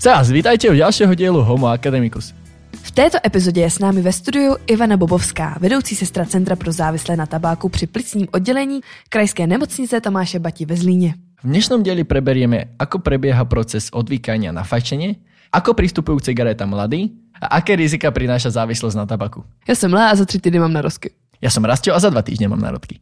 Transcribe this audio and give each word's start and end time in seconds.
Vás 0.00 0.32
vítajte 0.32 0.64
u 0.64 0.72
ďalšieho 0.72 1.12
dielu 1.12 1.44
Homo 1.44 1.68
Academicus. 1.68 2.32
V 2.72 2.90
této 2.90 3.20
epizodě 3.20 3.60
je 3.60 3.70
s 3.70 3.78
námi 3.78 4.00
ve 4.00 4.12
studiu 4.12 4.56
Ivana 4.66 4.96
Bobovská, 4.96 5.60
vedoucí 5.60 5.92
sestra 5.92 6.24
Centra 6.24 6.56
pro 6.56 6.72
závislé 6.72 7.16
na 7.16 7.26
tabáku 7.26 7.68
při 7.68 7.86
plicním 7.86 8.28
oddělení 8.32 8.80
Krajské 9.08 9.46
nemocnice 9.46 10.00
Tomáše 10.00 10.38
Bati 10.38 10.64
ve 10.64 10.76
Zlíně. 10.76 11.14
V 11.44 11.48
dnešnom 11.52 11.84
dieli 11.84 12.04
preberieme, 12.04 12.76
ako 12.80 13.04
prebieha 13.04 13.44
proces 13.44 13.92
odvykania 13.92 14.52
na 14.56 14.64
fajčenie, 14.64 15.20
ako 15.52 15.76
pristupujú 15.76 16.20
k 16.20 16.32
cigaretám 16.32 16.72
mladí 16.72 17.12
a 17.36 17.60
aké 17.60 17.76
rizika 17.76 18.08
prináša 18.08 18.56
závislosť 18.56 18.96
na 18.96 19.04
tabaku. 19.04 19.44
Já 19.68 19.74
jsem 19.74 19.92
Lea 19.92 20.08
a 20.08 20.16
za 20.16 20.24
tři 20.24 20.40
týdny 20.40 20.60
mám 20.60 20.72
narozky. 20.72 21.12
Ja 21.40 21.48
som 21.52 21.64
Rastio 21.64 21.96
a 21.96 22.00
za 22.00 22.08
dva 22.08 22.20
týždne 22.20 22.48
mám 22.48 22.60
narodky. 22.60 23.00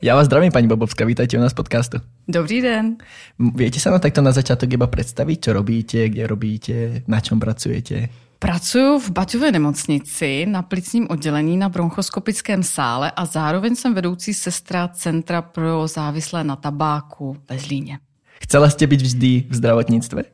Ja 0.00 0.16
vás 0.16 0.32
zdravím, 0.32 0.48
pani 0.48 0.64
Bobovská, 0.64 1.04
vítajte 1.04 1.36
u 1.36 1.44
nás 1.44 1.52
v 1.52 1.60
podcastu. 1.60 2.00
Dobrý 2.24 2.64
den. 2.64 2.96
Viete 3.36 3.76
sa 3.76 3.92
nám 3.92 4.00
takto 4.00 4.24
na 4.24 4.32
začiatok 4.32 4.72
iba 4.72 4.88
predstaviť, 4.88 5.36
čo 5.36 5.50
robíte, 5.52 6.08
kde 6.08 6.24
robíte, 6.24 6.74
na 7.04 7.20
čom 7.20 7.36
pracujete? 7.36 8.08
Pracuji 8.40 8.96
v 8.96 9.08
Baťové 9.12 9.52
nemocnici 9.52 10.48
na 10.48 10.64
plicním 10.64 11.04
oddělení 11.10 11.60
na 11.60 11.68
bronchoskopickém 11.68 12.62
sále 12.64 13.12
a 13.12 13.28
zároveň 13.28 13.76
jsem 13.76 13.94
vedoucí 13.94 14.34
sestra 14.34 14.88
Centra 14.88 15.42
pro 15.42 15.84
závislé 15.84 16.44
na 16.44 16.56
tabáku 16.56 17.36
ve 17.44 17.58
Zlíně. 17.58 18.00
Chcela 18.40 18.72
ste 18.72 18.88
byť 18.88 19.00
vždy 19.04 19.32
v 19.52 19.54
zdravotníctve? 19.54 20.24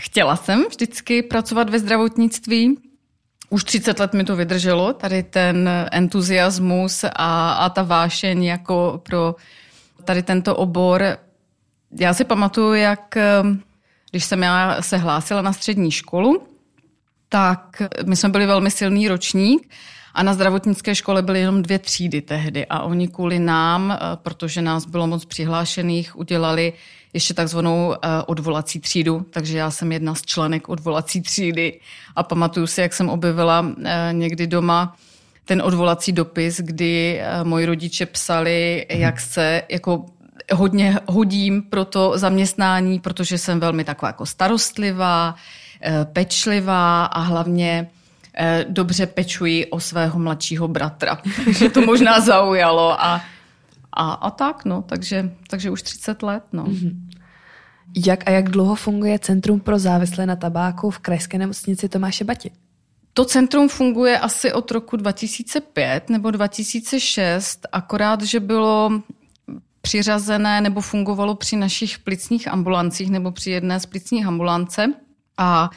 Chtěla 0.00 0.36
jsem 0.36 0.66
vždycky 0.66 1.22
pracovat 1.22 1.70
ve 1.70 1.78
zdravotnictví. 1.78 2.89
Už 3.52 3.64
30 3.64 3.98
let 3.98 4.12
mi 4.14 4.24
to 4.24 4.36
vydrželo, 4.36 4.92
tady 4.92 5.22
ten 5.22 5.70
entuziasmus 5.92 7.04
a, 7.04 7.52
a 7.52 7.68
ta 7.68 7.82
vášeň 7.82 8.44
jako 8.44 9.00
pro 9.02 9.34
tady 10.04 10.22
tento 10.22 10.56
obor. 10.56 11.18
Já 12.00 12.14
si 12.14 12.24
pamatuju, 12.24 12.74
jak 12.74 13.16
eh, 13.16 13.42
když 14.10 14.24
jsem 14.24 14.42
já 14.42 14.82
se 14.82 14.96
hlásila 14.96 15.42
na 15.42 15.52
střední 15.52 15.90
školu, 15.90 16.42
tak 17.28 17.82
my 18.06 18.16
jsme 18.16 18.28
byli 18.28 18.46
velmi 18.46 18.70
silný 18.70 19.08
ročník 19.08 19.70
a 20.14 20.22
na 20.22 20.34
zdravotnické 20.34 20.94
škole 20.94 21.22
byly 21.22 21.40
jenom 21.40 21.62
dvě 21.62 21.78
třídy 21.78 22.22
tehdy 22.22 22.66
a 22.66 22.80
oni 22.80 23.08
kvůli 23.08 23.38
nám, 23.38 23.90
eh, 23.92 23.98
protože 24.16 24.62
nás 24.62 24.86
bylo 24.86 25.06
moc 25.06 25.24
přihlášených, 25.24 26.18
udělali 26.18 26.72
ještě 27.12 27.34
takzvanou 27.34 27.94
eh, 27.94 28.08
odvolací 28.26 28.80
třídu, 28.80 29.26
takže 29.30 29.58
já 29.58 29.70
jsem 29.70 29.92
jedna 29.92 30.14
z 30.14 30.22
členek 30.22 30.68
odvolací 30.68 31.20
třídy 31.20 31.80
a 32.16 32.22
pamatuju 32.22 32.66
si, 32.66 32.80
jak 32.80 32.92
jsem 32.92 33.08
objevila 33.08 33.66
eh, 33.84 34.08
někdy 34.12 34.46
doma 34.46 34.96
ten 35.44 35.62
odvolací 35.62 36.12
dopis, 36.12 36.60
kdy 36.60 37.22
moji 37.42 37.66
rodiče 37.66 38.06
psali, 38.06 38.86
jak 38.88 39.20
se 39.20 39.62
jako 39.68 40.06
hodně 40.52 40.98
hodím 41.06 41.62
pro 41.62 41.84
to 41.84 42.18
zaměstnání, 42.18 43.00
protože 43.00 43.38
jsem 43.38 43.60
velmi 43.60 43.84
taková 43.84 44.08
jako 44.08 44.26
starostlivá, 44.26 45.34
pečlivá 46.12 47.04
a 47.04 47.20
hlavně 47.20 47.90
dobře 48.68 49.06
pečuji 49.06 49.66
o 49.66 49.80
svého 49.80 50.18
mladšího 50.18 50.68
bratra. 50.68 51.18
Takže 51.44 51.68
to 51.70 51.80
možná 51.80 52.20
zaujalo 52.20 53.04
a, 53.04 53.22
a, 53.92 54.12
a 54.12 54.30
tak, 54.30 54.64
no, 54.64 54.82
takže, 54.82 55.36
takže 55.50 55.70
už 55.70 55.82
30 55.82 56.22
let, 56.22 56.44
no. 56.52 56.64
Mm-hmm. 56.64 57.10
Jak 58.06 58.28
a 58.28 58.30
jak 58.30 58.50
dlouho 58.50 58.74
funguje 58.74 59.18
Centrum 59.18 59.60
pro 59.60 59.78
závislé 59.78 60.26
na 60.26 60.36
tabáku 60.36 60.90
v 60.90 60.98
Krajské 60.98 61.38
nemocnici 61.38 61.88
Tomáše 61.88 62.24
Bati? 62.24 62.50
To 63.14 63.24
centrum 63.24 63.68
funguje 63.68 64.18
asi 64.18 64.52
od 64.52 64.70
roku 64.70 64.96
2005 64.96 66.10
nebo 66.10 66.30
2006, 66.30 67.66
akorát, 67.72 68.22
že 68.22 68.40
bylo 68.40 69.02
přiřazené 69.80 70.60
nebo 70.60 70.80
fungovalo 70.80 71.34
při 71.34 71.56
našich 71.56 71.98
plicních 71.98 72.48
ambulancích 72.48 73.10
nebo 73.10 73.32
při 73.32 73.50
jedné 73.50 73.80
z 73.80 73.86
plicních 73.86 74.26
ambulance 74.26 74.92
a 75.38 75.70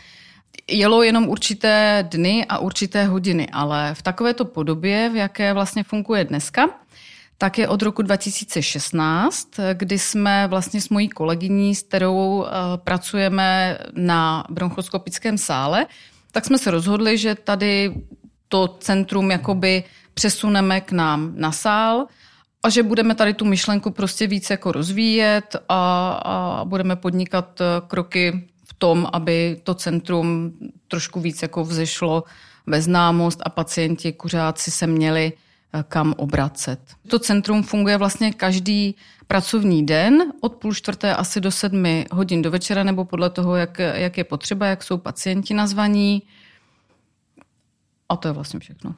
jelo 0.67 1.03
jenom 1.03 1.29
určité 1.29 2.07
dny 2.11 2.45
a 2.49 2.57
určité 2.57 3.05
hodiny, 3.05 3.47
ale 3.51 3.95
v 3.95 4.01
takovéto 4.01 4.45
podobě, 4.45 5.09
v 5.09 5.15
jaké 5.15 5.53
vlastně 5.53 5.83
funguje 5.83 6.23
dneska, 6.23 6.69
tak 7.37 7.57
je 7.57 7.67
od 7.67 7.81
roku 7.81 8.01
2016, 8.01 9.47
kdy 9.73 9.99
jsme 9.99 10.47
vlastně 10.47 10.81
s 10.81 10.89
mojí 10.89 11.09
kolegyní, 11.09 11.75
s 11.75 11.83
kterou 11.83 12.45
pracujeme 12.75 13.77
na 13.95 14.43
bronchoskopickém 14.49 15.37
sále, 15.37 15.85
tak 16.31 16.45
jsme 16.45 16.57
se 16.57 16.71
rozhodli, 16.71 17.17
že 17.17 17.35
tady 17.35 17.93
to 18.47 18.67
centrum 18.67 19.31
jakoby 19.31 19.83
přesuneme 20.13 20.81
k 20.81 20.91
nám 20.91 21.33
na 21.35 21.51
sál 21.51 22.05
a 22.63 22.69
že 22.69 22.83
budeme 22.83 23.15
tady 23.15 23.33
tu 23.33 23.45
myšlenku 23.45 23.91
prostě 23.91 24.27
více 24.27 24.53
jako 24.53 24.71
rozvíjet 24.71 25.55
a, 25.69 26.11
a 26.25 26.65
budeme 26.65 26.95
podnikat 26.95 27.61
kroky 27.87 28.47
v 28.65 28.73
tom, 28.73 29.07
aby 29.13 29.59
to 29.63 29.73
centrum 29.73 30.53
trošku 30.87 31.19
víc 31.19 31.41
jako 31.41 31.63
vzešlo 31.63 32.23
ve 32.67 32.81
známost 32.81 33.41
a 33.45 33.49
pacienti, 33.49 34.13
kuřáci 34.13 34.71
se 34.71 34.87
měli 34.87 35.33
kam 35.87 36.13
obracet. 36.17 36.79
To 37.07 37.19
centrum 37.19 37.63
funguje 37.63 37.97
vlastně 37.97 38.33
každý 38.33 38.95
pracovní 39.27 39.85
den 39.85 40.23
od 40.41 40.55
půl 40.55 40.73
čtvrté 40.73 41.15
asi 41.15 41.41
do 41.41 41.51
sedmi 41.51 42.05
hodin 42.11 42.41
do 42.41 42.51
večera, 42.51 42.83
nebo 42.83 43.05
podle 43.05 43.29
toho, 43.29 43.55
jak, 43.55 43.79
jak 43.79 44.17
je 44.17 44.23
potřeba, 44.23 44.65
jak 44.65 44.83
jsou 44.83 44.97
pacienti 44.97 45.53
nazvaní. 45.53 46.23
A 48.09 48.15
to 48.15 48.27
je 48.27 48.31
vlastně 48.31 48.59
všechno. 48.59 48.95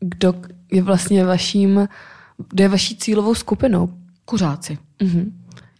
Kdo 0.00 0.34
je 0.72 0.82
vlastně 0.82 1.24
vaším, 1.24 1.88
kdo 2.48 2.64
je 2.64 2.68
vaší 2.68 2.96
cílovou 2.96 3.34
skupinou? 3.34 3.94
Kuřáci. 4.24 4.78
Mm-hmm. 5.00 5.32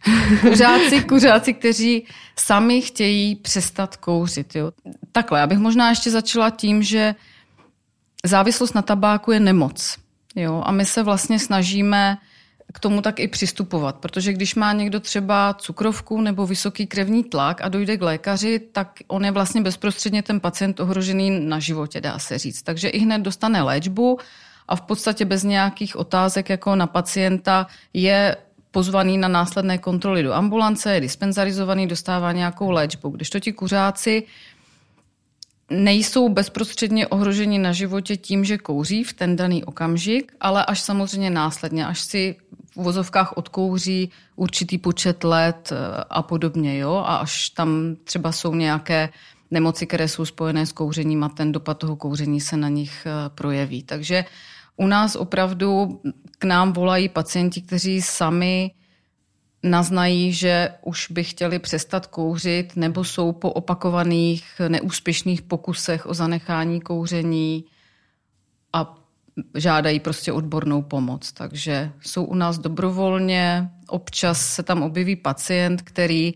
kuřáci, 0.41 1.03
kuřáci, 1.03 1.53
kteří 1.53 2.07
sami 2.39 2.81
chtějí 2.81 3.35
přestat 3.35 3.97
kouřit. 3.97 4.55
Jo. 4.55 4.71
Takhle, 5.11 5.39
já 5.39 5.47
bych 5.47 5.57
možná 5.57 5.89
ještě 5.89 6.11
začala 6.11 6.49
tím, 6.49 6.83
že 6.83 7.15
závislost 8.25 8.75
na 8.75 8.81
tabáku 8.81 9.31
je 9.31 9.39
nemoc. 9.39 10.02
Jo, 10.35 10.61
a 10.65 10.71
my 10.71 10.85
se 10.85 11.03
vlastně 11.03 11.39
snažíme 11.39 12.17
k 12.73 12.79
tomu 12.79 13.01
tak 13.01 13.19
i 13.19 13.27
přistupovat, 13.27 13.95
protože 13.95 14.33
když 14.33 14.55
má 14.55 14.73
někdo 14.73 14.99
třeba 14.99 15.53
cukrovku 15.53 16.21
nebo 16.21 16.47
vysoký 16.47 16.87
krevní 16.87 17.23
tlak 17.23 17.61
a 17.61 17.69
dojde 17.69 17.97
k 17.97 18.01
lékaři, 18.01 18.59
tak 18.71 18.99
on 19.07 19.25
je 19.25 19.31
vlastně 19.31 19.61
bezprostředně 19.61 20.23
ten 20.23 20.39
pacient 20.39 20.79
ohrožený 20.79 21.29
na 21.39 21.59
životě, 21.59 22.01
dá 22.01 22.19
se 22.19 22.37
říct. 22.37 22.61
Takže 22.61 22.89
i 22.89 22.99
hned 22.99 23.21
dostane 23.21 23.61
léčbu 23.61 24.17
a 24.67 24.75
v 24.75 24.81
podstatě 24.81 25.25
bez 25.25 25.43
nějakých 25.43 25.95
otázek 25.95 26.49
jako 26.49 26.75
na 26.75 26.87
pacienta 26.87 27.67
je 27.93 28.35
pozvaný 28.71 29.17
na 29.17 29.27
následné 29.27 29.77
kontroly 29.77 30.23
do 30.23 30.33
ambulance, 30.33 30.93
je 30.93 31.01
dispenzarizovaný, 31.01 31.87
dostává 31.87 32.31
nějakou 32.31 32.71
léčbu. 32.71 33.09
Když 33.09 33.29
to 33.29 33.39
ti 33.39 33.53
kuřáci 33.53 34.23
nejsou 35.73 36.29
bezprostředně 36.29 37.07
ohroženi 37.07 37.59
na 37.59 37.71
životě 37.71 38.17
tím, 38.17 38.45
že 38.45 38.57
kouří 38.57 39.03
v 39.03 39.13
ten 39.13 39.35
daný 39.35 39.63
okamžik, 39.63 40.33
ale 40.39 40.65
až 40.65 40.81
samozřejmě 40.81 41.29
následně, 41.29 41.85
až 41.85 42.01
si 42.01 42.35
v 42.75 42.83
vozovkách 42.83 43.37
odkouří 43.37 44.11
určitý 44.35 44.77
počet 44.77 45.23
let 45.23 45.71
eh, 45.71 46.03
a 46.09 46.21
podobně. 46.21 46.77
Jo? 46.77 47.03
A 47.05 47.15
až 47.15 47.49
tam 47.49 47.95
třeba 48.03 48.31
jsou 48.31 48.55
nějaké 48.55 49.09
nemoci, 49.51 49.87
které 49.87 50.07
jsou 50.07 50.25
spojené 50.25 50.65
s 50.65 50.71
kouřením 50.71 51.23
a 51.23 51.29
ten 51.29 51.51
dopad 51.51 51.77
toho 51.77 51.95
kouření 51.95 52.41
se 52.41 52.57
na 52.57 52.69
nich 52.69 53.05
eh, 53.05 53.29
projeví. 53.29 53.83
Takže 53.83 54.25
u 54.77 54.87
nás 54.87 55.15
opravdu 55.15 56.01
k 56.39 56.43
nám 56.43 56.73
volají 56.73 57.09
pacienti, 57.09 57.61
kteří 57.61 58.01
sami 58.01 58.71
naznají, 59.63 60.33
že 60.33 60.69
už 60.81 61.11
by 61.11 61.23
chtěli 61.23 61.59
přestat 61.59 62.07
kouřit 62.07 62.75
nebo 62.75 63.03
jsou 63.03 63.31
po 63.31 63.51
opakovaných 63.51 64.43
neúspěšných 64.67 65.41
pokusech 65.41 66.05
o 66.05 66.13
zanechání 66.13 66.81
kouření 66.81 67.65
a 68.73 68.97
žádají 69.55 69.99
prostě 69.99 70.31
odbornou 70.31 70.81
pomoc. 70.81 71.31
Takže 71.31 71.91
jsou 72.01 72.23
u 72.23 72.35
nás 72.35 72.57
dobrovolně, 72.57 73.69
občas 73.87 74.53
se 74.53 74.63
tam 74.63 74.83
objeví 74.83 75.15
pacient, 75.15 75.81
který 75.81 76.33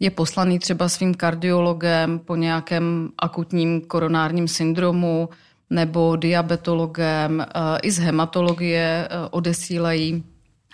je 0.00 0.10
poslaný 0.10 0.58
třeba 0.58 0.88
svým 0.88 1.14
kardiologem 1.14 2.18
po 2.18 2.36
nějakém 2.36 3.08
akutním 3.18 3.80
koronárním 3.80 4.48
syndromu 4.48 5.28
nebo 5.70 6.16
diabetologem. 6.16 7.40
Eh, 7.40 7.78
I 7.82 7.90
z 7.90 7.98
hematologie 7.98 9.08
eh, 9.10 9.28
odesílají 9.30 10.24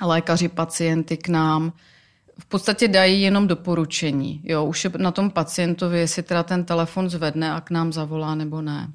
lékaři 0.07 0.49
pacienty 0.49 1.17
k 1.17 1.29
nám 1.29 1.73
v 2.41 2.47
podstatě 2.47 2.89
dají 2.89 3.23
jenom 3.23 3.47
doporučení. 3.47 4.41
Jo, 4.45 4.65
už 4.65 4.85
je 4.85 4.91
na 4.97 5.11
tom 5.11 5.31
pacientovi, 5.31 5.99
jestli 5.99 6.23
teda 6.23 6.43
ten 6.43 6.65
telefon 6.65 7.11
zvedne 7.11 7.53
a 7.53 7.61
k 7.61 7.71
nám 7.71 7.93
zavolá 7.93 8.35
nebo 8.35 8.63
ne. 8.63 8.89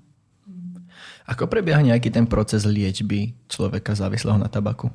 Ako 1.25 1.49
prebieha 1.49 1.81
nejaký 1.81 2.13
ten 2.13 2.29
proces 2.29 2.69
liečby 2.69 3.33
človeka 3.49 3.97
závislého 3.97 4.37
na 4.37 4.45
tabaku? 4.45 4.93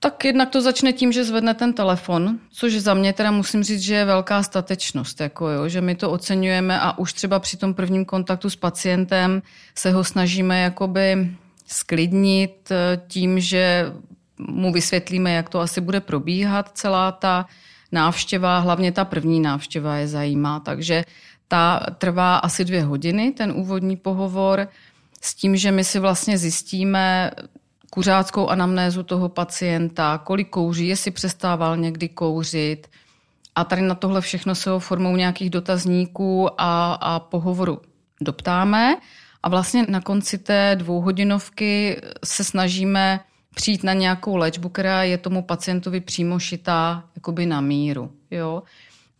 Tak 0.00 0.24
jednak 0.24 0.50
to 0.50 0.64
začne 0.64 0.92
tím, 0.92 1.12
že 1.12 1.28
zvedne 1.28 1.54
ten 1.54 1.72
telefon, 1.72 2.40
což 2.50 2.80
za 2.80 2.94
mě 2.94 3.12
teda 3.12 3.30
musím 3.30 3.62
říct, 3.62 3.80
že 3.80 3.94
je 3.94 4.04
velká 4.04 4.42
statečnost, 4.42 5.20
jako 5.20 5.48
jo, 5.48 5.68
že 5.68 5.80
my 5.80 5.94
to 5.94 6.10
oceňujeme 6.10 6.80
a 6.80 6.98
už 6.98 7.12
třeba 7.12 7.38
při 7.38 7.56
tom 7.56 7.74
prvním 7.74 8.04
kontaktu 8.04 8.50
s 8.50 8.56
pacientem 8.56 9.42
se 9.74 9.90
ho 9.92 10.04
snažíme 10.04 10.60
jakoby 10.60 11.36
sklidnit 11.66 12.68
eh, 12.70 13.00
tím, 13.08 13.40
že 13.40 13.92
mu 14.48 14.72
vysvětlíme, 14.72 15.32
jak 15.32 15.48
to 15.48 15.60
asi 15.60 15.80
bude 15.80 16.00
probíhat 16.00 16.70
celá 16.74 17.12
ta 17.12 17.46
návštěva, 17.92 18.58
hlavně 18.58 18.92
ta 18.92 19.04
první 19.04 19.40
návštěva 19.40 19.96
je 19.96 20.08
zajímá, 20.08 20.60
takže 20.60 21.04
ta 21.48 21.80
trvá 21.98 22.36
asi 22.36 22.64
dvě 22.64 22.82
hodiny, 22.82 23.32
ten 23.32 23.52
úvodní 23.56 23.96
pohovor, 23.96 24.68
s 25.20 25.34
tím, 25.34 25.56
že 25.56 25.72
my 25.72 25.84
si 25.84 25.98
vlastně 25.98 26.38
zjistíme 26.38 27.30
kuřáckou 27.90 28.48
anamnézu 28.48 29.02
toho 29.02 29.28
pacienta, 29.28 30.18
kolik 30.18 30.48
kouří, 30.48 30.86
jestli 30.86 31.10
přestával 31.10 31.76
někdy 31.76 32.08
kouřit. 32.08 32.86
A 33.54 33.64
tady 33.64 33.82
na 33.82 33.94
tohle 33.94 34.20
všechno 34.20 34.54
se 34.54 34.70
ho 34.70 34.78
formou 34.78 35.16
nějakých 35.16 35.50
dotazníků 35.50 36.60
a, 36.60 36.94
a 36.94 37.20
pohovoru 37.20 37.80
doptáme. 38.20 38.96
A 39.42 39.48
vlastně 39.48 39.86
na 39.88 40.00
konci 40.00 40.38
té 40.38 40.76
dvouhodinovky 40.76 42.00
se 42.24 42.44
snažíme 42.44 43.20
přijít 43.54 43.84
na 43.84 43.92
nějakou 43.92 44.36
léčbu, 44.36 44.68
která 44.68 45.02
je 45.02 45.18
tomu 45.18 45.42
pacientovi 45.42 46.00
přímo 46.00 46.38
šitá 46.38 47.04
jakoby 47.16 47.46
na 47.46 47.60
míru. 47.60 48.12
Jo? 48.30 48.62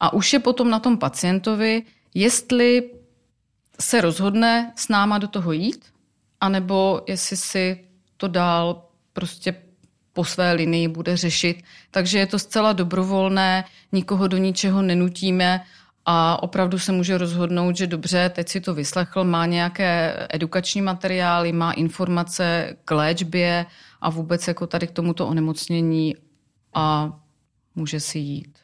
A 0.00 0.12
už 0.12 0.32
je 0.32 0.38
potom 0.38 0.70
na 0.70 0.78
tom 0.78 0.98
pacientovi, 0.98 1.82
jestli 2.14 2.90
se 3.80 4.00
rozhodne 4.00 4.72
s 4.76 4.88
náma 4.88 5.18
do 5.18 5.28
toho 5.28 5.52
jít, 5.52 5.84
anebo 6.40 7.02
jestli 7.06 7.36
si 7.36 7.84
to 8.16 8.28
dál 8.28 8.84
prostě 9.12 9.54
po 10.12 10.24
své 10.24 10.52
linii 10.52 10.88
bude 10.88 11.16
řešit. 11.16 11.62
Takže 11.90 12.18
je 12.18 12.26
to 12.26 12.38
zcela 12.38 12.72
dobrovolné, 12.72 13.64
nikoho 13.92 14.28
do 14.28 14.36
ničeho 14.36 14.82
nenutíme 14.82 15.64
a 16.06 16.42
opravdu 16.42 16.78
se 16.78 16.92
může 16.92 17.18
rozhodnout, 17.18 17.76
že 17.76 17.86
dobře, 17.86 18.28
teď 18.28 18.48
si 18.48 18.60
to 18.60 18.74
vyslechl, 18.74 19.24
má 19.24 19.46
nějaké 19.46 20.16
edukační 20.30 20.82
materiály, 20.82 21.52
má 21.52 21.72
informace 21.72 22.76
k 22.84 22.90
léčbě 22.90 23.66
a 24.00 24.10
vůbec 24.10 24.48
jako 24.48 24.66
tady 24.66 24.86
k 24.86 24.90
tomuto 24.90 25.26
onemocnění 25.26 26.14
a 26.74 27.12
může 27.74 28.00
si 28.00 28.18
jít. 28.18 28.58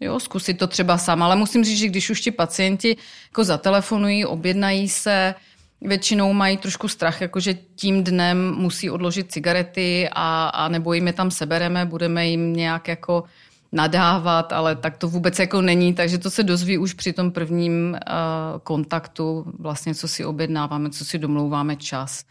Jo, 0.00 0.20
zkusit 0.20 0.54
to 0.54 0.66
třeba 0.66 0.98
sám, 0.98 1.22
ale 1.22 1.36
musím 1.36 1.64
říct, 1.64 1.78
že 1.78 1.88
když 1.88 2.10
už 2.10 2.20
ti 2.20 2.30
pacienti 2.30 2.96
jako 3.30 3.44
zatelefonují, 3.44 4.24
objednají 4.24 4.88
se, 4.88 5.34
většinou 5.80 6.32
mají 6.32 6.56
trošku 6.56 6.88
strach, 6.88 7.20
jakože 7.20 7.54
tím 7.54 8.04
dnem 8.04 8.54
musí 8.54 8.90
odložit 8.90 9.32
cigarety 9.32 10.08
a, 10.12 10.48
a 10.48 10.68
nebo 10.68 10.92
jim 10.92 11.06
je 11.06 11.12
tam 11.12 11.30
sebereme, 11.30 11.84
budeme 11.84 12.26
jim 12.26 12.52
nějak 12.52 12.88
jako 12.88 13.24
nadávat, 13.74 14.52
ale 14.52 14.76
tak 14.76 14.96
to 14.96 15.08
vůbec 15.08 15.38
jako 15.38 15.62
není, 15.62 15.94
takže 15.94 16.18
to 16.18 16.30
se 16.30 16.42
dozví 16.42 16.78
už 16.78 16.94
při 16.94 17.12
tom 17.12 17.30
prvním 17.30 17.90
uh, 17.92 18.58
kontaktu, 18.62 19.44
vlastně 19.58 19.94
co 19.94 20.08
si 20.08 20.24
objednáváme, 20.24 20.90
co 20.90 21.04
si 21.04 21.18
domlouváme 21.18 21.76
čas. 21.76 22.24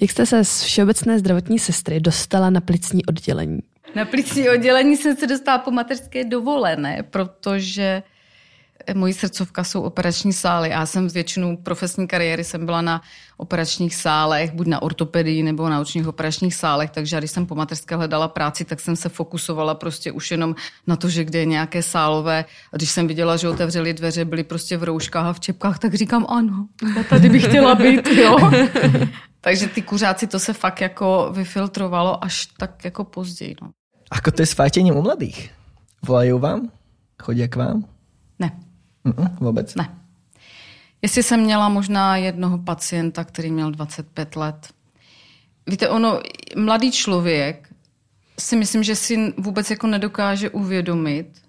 Jak 0.00 0.10
jste 0.10 0.26
se 0.26 0.44
z 0.44 0.62
Všeobecné 0.62 1.18
zdravotní 1.18 1.58
sestry 1.58 2.00
dostala 2.00 2.50
na 2.50 2.60
plicní 2.60 3.06
oddělení? 3.06 3.58
Na 3.94 4.04
plicní 4.04 4.48
oddělení 4.48 4.96
jsem 4.96 5.16
se 5.16 5.26
dostala 5.26 5.58
po 5.58 5.70
mateřské 5.70 6.24
dovolené, 6.24 7.02
protože 7.02 8.02
mojí 8.94 9.12
srdcovka 9.12 9.64
jsou 9.64 9.82
operační 9.82 10.32
sály. 10.32 10.68
Já 10.68 10.86
jsem 10.86 11.10
z 11.10 11.14
většinu 11.14 11.56
profesní 11.56 12.08
kariéry 12.08 12.44
jsem 12.44 12.66
byla 12.66 12.82
na 12.82 13.02
operačních 13.36 13.94
sálech, 13.94 14.52
buď 14.52 14.66
na 14.66 14.82
ortopedii 14.82 15.42
nebo 15.42 15.68
na 15.68 15.80
očních 15.80 16.06
operačních 16.06 16.54
sálech, 16.54 16.90
takže 16.90 17.18
když 17.18 17.30
jsem 17.30 17.46
po 17.46 17.54
mateřské 17.54 17.96
hledala 17.96 18.28
práci, 18.28 18.64
tak 18.64 18.80
jsem 18.80 18.96
se 18.96 19.08
fokusovala 19.08 19.74
prostě 19.74 20.12
už 20.12 20.30
jenom 20.30 20.54
na 20.86 20.96
to, 20.96 21.08
že 21.08 21.24
kde 21.24 21.38
je 21.38 21.44
nějaké 21.44 21.82
sálové. 21.82 22.44
A 22.72 22.76
když 22.76 22.90
jsem 22.90 23.06
viděla, 23.06 23.36
že 23.36 23.48
otevřeli 23.48 23.94
dveře, 23.94 24.24
byly 24.24 24.44
prostě 24.44 24.76
v 24.76 24.84
rouškách 24.84 25.26
a 25.26 25.32
v 25.32 25.40
čepkách, 25.40 25.78
tak 25.78 25.94
říkám 25.94 26.26
ano, 26.28 26.66
já 26.96 27.02
tady 27.02 27.28
bych 27.28 27.44
chtěla 27.44 27.74
být, 27.74 28.06
jo. 28.06 28.36
takže 29.40 29.66
ty 29.66 29.82
kuřáci, 29.82 30.26
to 30.26 30.38
se 30.38 30.52
fakt 30.52 30.80
jako 30.80 31.30
vyfiltrovalo 31.32 32.24
až 32.24 32.46
tak 32.46 32.84
jako 32.84 33.04
později. 33.04 33.54
No. 33.62 33.70
Ako 34.10 34.30
to 34.30 34.42
je 34.42 34.46
s 34.46 34.52
fajtením 34.52 34.96
u 34.96 35.02
mladých? 35.02 35.50
Volají 36.06 36.32
vám? 36.32 36.72
Chodí 37.22 37.48
k 37.48 37.56
vám? 37.56 37.97
Ne. 39.08 39.24
Mm-mm, 39.24 39.36
vůbec? 39.40 39.74
Ne. 39.74 39.98
Jestli 41.02 41.22
jsem 41.22 41.40
měla 41.40 41.68
možná 41.68 42.16
jednoho 42.16 42.58
pacienta, 42.58 43.24
který 43.24 43.50
měl 43.50 43.70
25 43.70 44.36
let. 44.36 44.68
Víte, 45.66 45.88
ono, 45.88 46.20
mladý 46.56 46.92
člověk 46.92 47.68
si 48.38 48.56
myslím, 48.56 48.82
že 48.82 48.96
si 48.96 49.34
vůbec 49.38 49.70
jako 49.70 49.86
nedokáže 49.86 50.50
uvědomit 50.50 51.42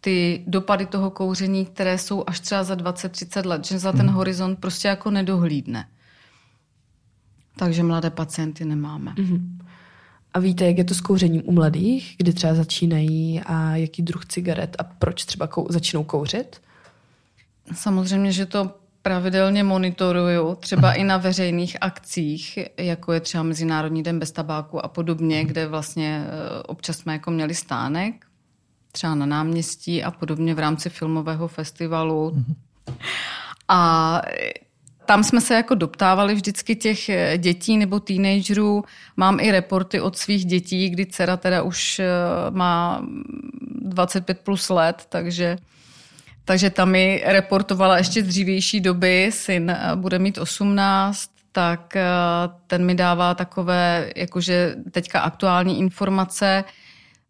ty 0.00 0.44
dopady 0.46 0.86
toho 0.86 1.10
kouření, 1.10 1.66
které 1.66 1.98
jsou 1.98 2.24
až 2.26 2.40
třeba 2.40 2.64
za 2.64 2.74
20-30 2.74 3.46
let, 3.46 3.64
že 3.64 3.78
za 3.78 3.92
ten 3.92 4.06
mm. 4.06 4.12
horizont 4.12 4.58
prostě 4.58 4.88
jako 4.88 5.10
nedohlídne. 5.10 5.88
Takže 7.58 7.82
mladé 7.82 8.10
pacienty 8.10 8.64
nemáme. 8.64 9.12
Mm-hmm. 9.12 9.40
A 10.34 10.38
víte, 10.38 10.66
jak 10.66 10.78
je 10.78 10.84
to 10.84 10.94
s 10.94 11.00
kouřením 11.00 11.42
u 11.44 11.52
mladých, 11.52 12.14
kdy 12.18 12.32
třeba 12.32 12.54
začínají 12.54 13.40
a 13.46 13.76
jaký 13.76 14.02
druh 14.02 14.26
cigaret 14.26 14.76
a 14.78 14.84
proč 14.84 15.24
třeba 15.24 15.46
kou- 15.46 15.72
začínou 15.72 16.04
kouřit? 16.04 16.60
Samozřejmě, 17.74 18.32
že 18.32 18.46
to 18.46 18.74
pravidelně 19.02 19.64
monitoruju, 19.64 20.54
třeba 20.54 20.92
i 20.92 21.04
na 21.04 21.16
veřejných 21.16 21.76
akcích, 21.80 22.58
jako 22.76 23.12
je 23.12 23.20
třeba 23.20 23.42
Mezinárodní 23.42 24.02
den 24.02 24.18
bez 24.18 24.32
tabáku 24.32 24.84
a 24.84 24.88
podobně, 24.88 25.44
kde 25.44 25.66
vlastně 25.66 26.26
eh, 26.26 26.62
občas 26.62 26.96
jsme 26.96 27.12
jako 27.12 27.30
měli 27.30 27.54
stánek, 27.54 28.26
třeba 28.92 29.14
na 29.14 29.26
náměstí 29.26 30.04
a 30.04 30.10
podobně 30.10 30.54
v 30.54 30.58
rámci 30.58 30.90
filmového 30.90 31.48
festivalu. 31.48 32.44
A 33.68 34.22
tam 35.06 35.24
jsme 35.24 35.40
se 35.40 35.54
jako 35.54 35.74
doptávali 35.74 36.34
vždycky 36.34 36.76
těch 36.76 37.08
eh, 37.08 37.38
dětí 37.38 37.76
nebo 37.76 38.00
teenagerů. 38.00 38.84
Mám 39.16 39.40
i 39.40 39.50
reporty 39.50 40.00
od 40.00 40.16
svých 40.16 40.44
dětí, 40.44 40.90
kdy 40.90 41.06
dcera 41.06 41.36
teda 41.36 41.62
už 41.62 41.98
eh, 41.98 42.06
má 42.50 43.06
25 43.82 44.40
plus 44.40 44.68
let, 44.68 45.06
takže 45.08 45.58
takže 46.46 46.70
tam 46.70 46.90
mi 46.90 47.22
reportovala 47.24 47.98
ještě 47.98 48.22
z 48.22 48.26
dřívější 48.26 48.80
doby, 48.80 49.30
syn 49.32 49.70
eh, 49.70 49.96
bude 49.96 50.18
mít 50.18 50.38
18, 50.38 51.30
tak 51.52 51.96
eh, 51.96 52.04
ten 52.66 52.86
mi 52.86 52.94
dává 52.94 53.34
takové, 53.34 54.12
jakože 54.16 54.76
teďka 54.90 55.20
aktuální 55.20 55.78
informace. 55.78 56.64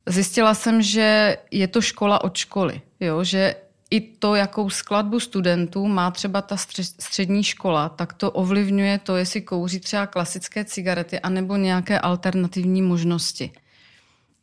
Zjistila 0.07 0.55
jsem, 0.55 0.83
že 0.83 1.37
je 1.51 1.69
to 1.69 1.81
škola 1.81 2.25
od 2.25 2.37
školy, 2.37 2.81
jo? 3.01 3.25
že 3.25 3.55
i 3.91 4.01
to, 4.01 4.35
jakou 4.35 4.71
skladbu 4.71 5.21
studentů 5.21 5.89
má 5.89 6.11
třeba 6.11 6.43
ta 6.43 6.57
střední 6.57 7.45
škola, 7.45 7.89
tak 7.89 8.13
to 8.13 8.31
ovlivňuje 8.31 8.99
to, 8.99 9.17
jestli 9.17 9.41
kouří 9.41 9.81
třeba 9.81 10.07
klasické 10.07 10.65
cigarety 10.65 11.21
anebo 11.21 11.57
nějaké 11.57 12.01
alternativní 12.01 12.83
možnosti. 12.83 13.51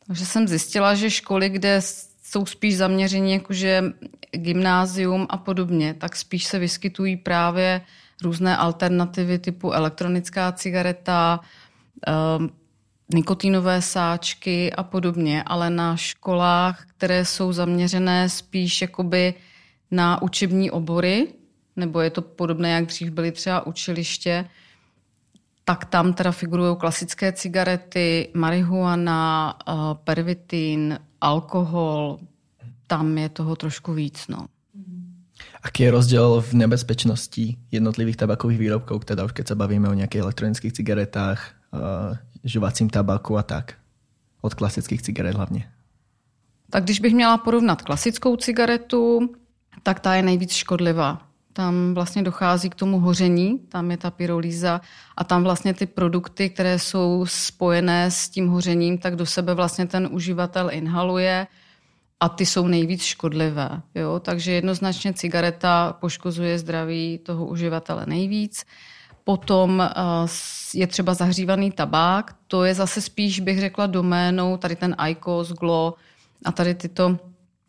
Takže 0.06 0.26
jsem 0.26 0.48
zjistila, 0.48 0.94
že 0.94 1.10
školy, 1.10 1.48
kde 1.48 1.80
jsou 2.34 2.46
spíš 2.46 2.76
zaměření 2.76 3.32
jakože 3.32 3.82
gymnázium 4.30 5.26
a 5.30 5.36
podobně, 5.36 5.94
tak 5.94 6.16
spíš 6.16 6.44
se 6.44 6.58
vyskytují 6.58 7.16
právě 7.16 7.80
různé 8.22 8.56
alternativy 8.56 9.38
typu 9.38 9.72
elektronická 9.72 10.52
cigareta, 10.52 11.40
um, 12.38 12.50
nikotinové 13.14 13.82
sáčky 13.82 14.72
a 14.72 14.82
podobně, 14.82 15.42
ale 15.46 15.70
na 15.70 15.96
školách, 15.96 16.86
které 16.96 17.24
jsou 17.24 17.52
zaměřené 17.52 18.28
spíš 18.28 18.82
jakoby 18.82 19.34
na 19.90 20.22
učební 20.22 20.70
obory, 20.70 21.28
nebo 21.76 22.00
je 22.00 22.10
to 22.10 22.22
podobné, 22.22 22.70
jak 22.70 22.86
dřív 22.86 23.10
byly 23.10 23.32
třeba 23.32 23.66
učiliště, 23.66 24.48
tak 25.64 25.84
tam 25.84 26.12
teda 26.12 26.32
figurují 26.32 26.76
klasické 26.76 27.32
cigarety, 27.32 28.28
marihuana, 28.34 29.54
uh, 29.68 29.74
pervitin, 30.04 30.98
alkohol, 31.24 32.18
tam 32.86 33.18
je 33.18 33.28
toho 33.28 33.56
trošku 33.56 33.92
víc. 33.92 34.28
No. 34.28 34.46
Aký 35.62 35.82
je 35.82 35.90
rozdíl 35.90 36.40
v 36.40 36.52
nebezpečnosti 36.52 37.56
jednotlivých 37.72 38.16
tabakových 38.16 38.58
výrobků, 38.58 38.98
teda 38.98 39.24
už 39.24 39.32
keď 39.32 39.48
se 39.48 39.54
bavíme 39.54 39.88
o 39.88 39.94
nějakých 39.94 40.20
elektronických 40.20 40.72
cigaretách, 40.72 41.54
uh, 41.72 42.16
žuvacím 42.44 42.90
tabaku 42.90 43.38
a 43.38 43.42
tak? 43.42 43.74
Od 44.40 44.54
klasických 44.54 45.02
cigaret 45.02 45.34
hlavně. 45.34 45.70
Tak 46.70 46.84
když 46.84 47.00
bych 47.00 47.14
měla 47.14 47.38
porovnat 47.38 47.82
klasickou 47.82 48.36
cigaretu, 48.36 49.30
tak 49.82 50.00
ta 50.00 50.14
je 50.14 50.22
nejvíc 50.22 50.52
škodlivá. 50.52 51.22
Tam 51.56 51.94
vlastně 51.94 52.22
dochází 52.22 52.70
k 52.70 52.74
tomu 52.74 52.98
hoření, 52.98 53.58
tam 53.58 53.90
je 53.90 53.96
ta 53.96 54.10
pyrolíza 54.10 54.80
a 55.16 55.24
tam 55.24 55.42
vlastně 55.42 55.74
ty 55.74 55.86
produkty, 55.86 56.50
které 56.50 56.78
jsou 56.78 57.26
spojené 57.28 58.10
s 58.10 58.28
tím 58.28 58.48
hořením, 58.48 58.98
tak 58.98 59.16
do 59.16 59.26
sebe 59.26 59.54
vlastně 59.54 59.86
ten 59.86 60.08
uživatel 60.12 60.70
inhaluje 60.72 61.46
a 62.20 62.28
ty 62.28 62.46
jsou 62.46 62.66
nejvíc 62.66 63.02
škodlivé. 63.02 63.82
Jo? 63.94 64.20
Takže 64.20 64.52
jednoznačně 64.52 65.12
cigareta 65.12 65.96
poškozuje 66.00 66.58
zdraví 66.58 67.18
toho 67.18 67.46
uživatele 67.46 68.06
nejvíc. 68.06 68.64
Potom 69.24 69.80
eh, 69.80 69.94
je 70.74 70.86
třeba 70.86 71.14
zahřívaný 71.14 71.70
tabák, 71.70 72.34
to 72.48 72.64
je 72.64 72.74
zase 72.74 73.00
spíš, 73.00 73.40
bych 73.40 73.60
řekla, 73.60 73.86
doménou, 73.86 74.56
tady 74.56 74.76
ten 74.76 74.96
IQOS, 75.08 75.52
GLO 75.52 75.94
a 76.44 76.52
tady 76.52 76.74
tyto 76.74 77.18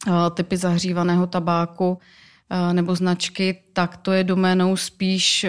eh, 0.08 0.12
typy 0.34 0.58
zahřívaného 0.58 1.28
tabáku 1.28 1.98
nebo 2.74 2.96
značky, 2.96 3.64
tak 3.74 3.98
to 3.98 4.12
je 4.12 4.24
doménou 4.24 4.78
spíš 4.78 5.46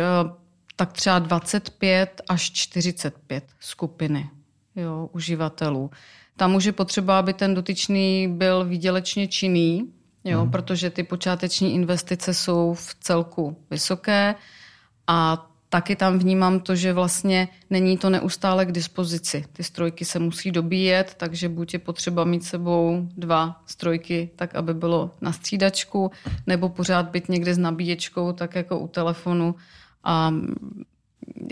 tak 0.77 0.93
třeba 0.93 1.19
25 1.19 2.21
až 2.29 2.51
45 2.51 3.45
skupiny 3.61 4.31
jo, 4.77 5.11
uživatelů. 5.13 5.91
Tam 6.37 6.55
už 6.55 6.65
je 6.65 6.73
potřeba, 6.73 7.19
aby 7.19 7.33
ten 7.33 7.55
dotyčný 7.55 8.29
byl 8.29 8.65
výdělečně 8.65 9.29
činný, 9.29 9.93
jo, 10.25 10.41
hmm. 10.41 10.51
protože 10.51 10.91
ty 10.91 11.03
počáteční 11.03 11.75
investice 11.75 12.35
jsou 12.35 12.75
v 12.75 12.95
celku 13.01 13.57
vysoké 13.71 14.35
a 15.07 15.51
taky 15.69 15.97
tam 15.97 16.19
vnímám 16.19 16.61
to, 16.61 16.77
že 16.77 16.93
vlastně 16.93 17.49
není 17.71 17.99
to 17.99 18.11
neustále 18.11 18.67
k 18.67 18.73
dispozici. 18.73 19.45
Ty 19.53 19.63
strojky 19.63 20.05
se 20.05 20.19
musí 20.19 20.51
dobíjet, 20.51 21.15
takže 21.17 21.49
buď 21.49 21.73
je 21.73 21.79
potřeba 21.79 22.25
mít 22.25 22.45
sebou 22.45 23.09
dva 23.17 23.63
strojky, 23.67 24.31
tak 24.37 24.55
aby 24.55 24.75
bylo 24.75 25.11
na 25.21 25.33
střídačku, 25.33 26.11
nebo 26.47 26.69
pořád 26.69 27.11
být 27.11 27.29
někde 27.29 27.55
s 27.55 27.59
nabíječkou, 27.59 28.33
tak 28.33 28.55
jako 28.55 28.79
u 28.79 28.89
telefonu. 28.89 29.55
A 30.05 30.35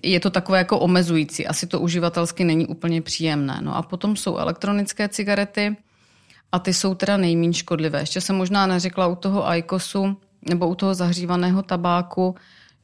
je 0.03 0.21
to 0.21 0.31
takové 0.31 0.59
jako 0.59 0.79
omezující. 0.79 1.47
Asi 1.47 1.67
to 1.67 1.81
uživatelsky 1.81 2.45
není 2.45 2.67
úplně 2.67 3.03
příjemné. 3.03 3.59
No 3.63 3.77
a 3.77 3.83
potom 3.83 4.17
jsou 4.17 4.37
elektronické 4.37 5.09
cigarety 5.09 5.77
a 6.53 6.59
ty 6.59 6.75
jsou 6.75 6.95
teda 6.95 7.17
nejméně 7.17 7.53
škodlivé. 7.53 8.01
Ještě 8.01 8.21
jsem 8.21 8.37
možná 8.37 8.67
neřekla 8.67 9.07
u 9.07 9.15
toho 9.15 9.55
IQOSu 9.57 10.17
nebo 10.49 10.69
u 10.69 10.75
toho 10.75 10.95
zahřívaného 10.95 11.63
tabáku, 11.63 12.35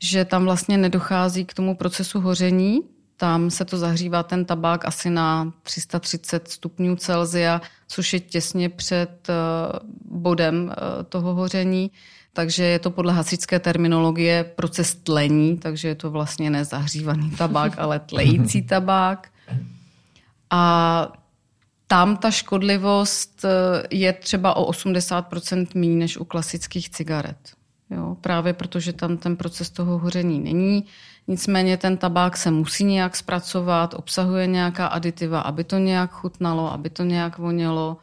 že 0.02 0.24
tam 0.24 0.44
vlastně 0.44 0.78
nedochází 0.78 1.44
k 1.44 1.54
tomu 1.54 1.76
procesu 1.76 2.20
hoření. 2.20 2.80
Tam 3.16 3.50
se 3.50 3.64
to 3.64 3.78
zahřívá 3.78 4.22
ten 4.22 4.44
tabák 4.44 4.84
asi 4.84 5.10
na 5.10 5.52
330 5.62 6.48
stupňů 6.48 6.96
Celzia, 6.96 7.60
což 7.88 8.12
je 8.12 8.20
těsně 8.20 8.68
před 8.68 9.28
eh, 9.28 9.32
bodem 10.04 10.72
eh, 10.72 11.04
toho 11.04 11.34
hoření. 11.34 11.90
Takže 12.32 12.64
je 12.64 12.78
to 12.78 12.90
podle 12.90 13.12
hasičské 13.12 13.58
terminologie 13.58 14.44
proces 14.44 14.94
tlení, 14.94 15.58
takže 15.58 15.88
je 15.88 15.94
to 15.94 16.10
vlastně 16.10 16.50
nezahřívaný 16.50 17.30
tabák, 17.30 17.78
ale 17.78 17.98
tlející 17.98 18.62
tabák. 18.66 19.28
A 20.50 21.12
tam 21.86 22.16
ta 22.16 22.30
škodlivost 22.30 23.44
eh, 23.44 23.48
je 23.90 24.12
třeba 24.12 24.56
o 24.56 24.70
80% 24.70 25.66
méně 25.74 25.96
než 25.96 26.18
u 26.18 26.24
klasických 26.24 26.90
cigaret. 26.90 27.59
Jo, 27.90 28.16
právě 28.20 28.52
protože 28.52 28.92
tam 28.92 29.16
ten 29.16 29.36
proces 29.36 29.70
toho 29.70 29.98
hoření 29.98 30.40
není. 30.40 30.84
Nicméně 31.28 31.76
ten 31.76 31.96
tabák 31.96 32.36
se 32.36 32.50
musí 32.50 32.84
nějak 32.84 33.16
zpracovat, 33.16 33.94
obsahuje 33.94 34.46
nějaká 34.46 34.86
aditiva, 34.86 35.40
aby 35.40 35.64
to 35.64 35.78
nějak 35.78 36.10
chutnalo, 36.10 36.72
aby 36.72 36.90
to 36.90 37.02
nějak 37.04 37.38
vonělo. 37.38 37.96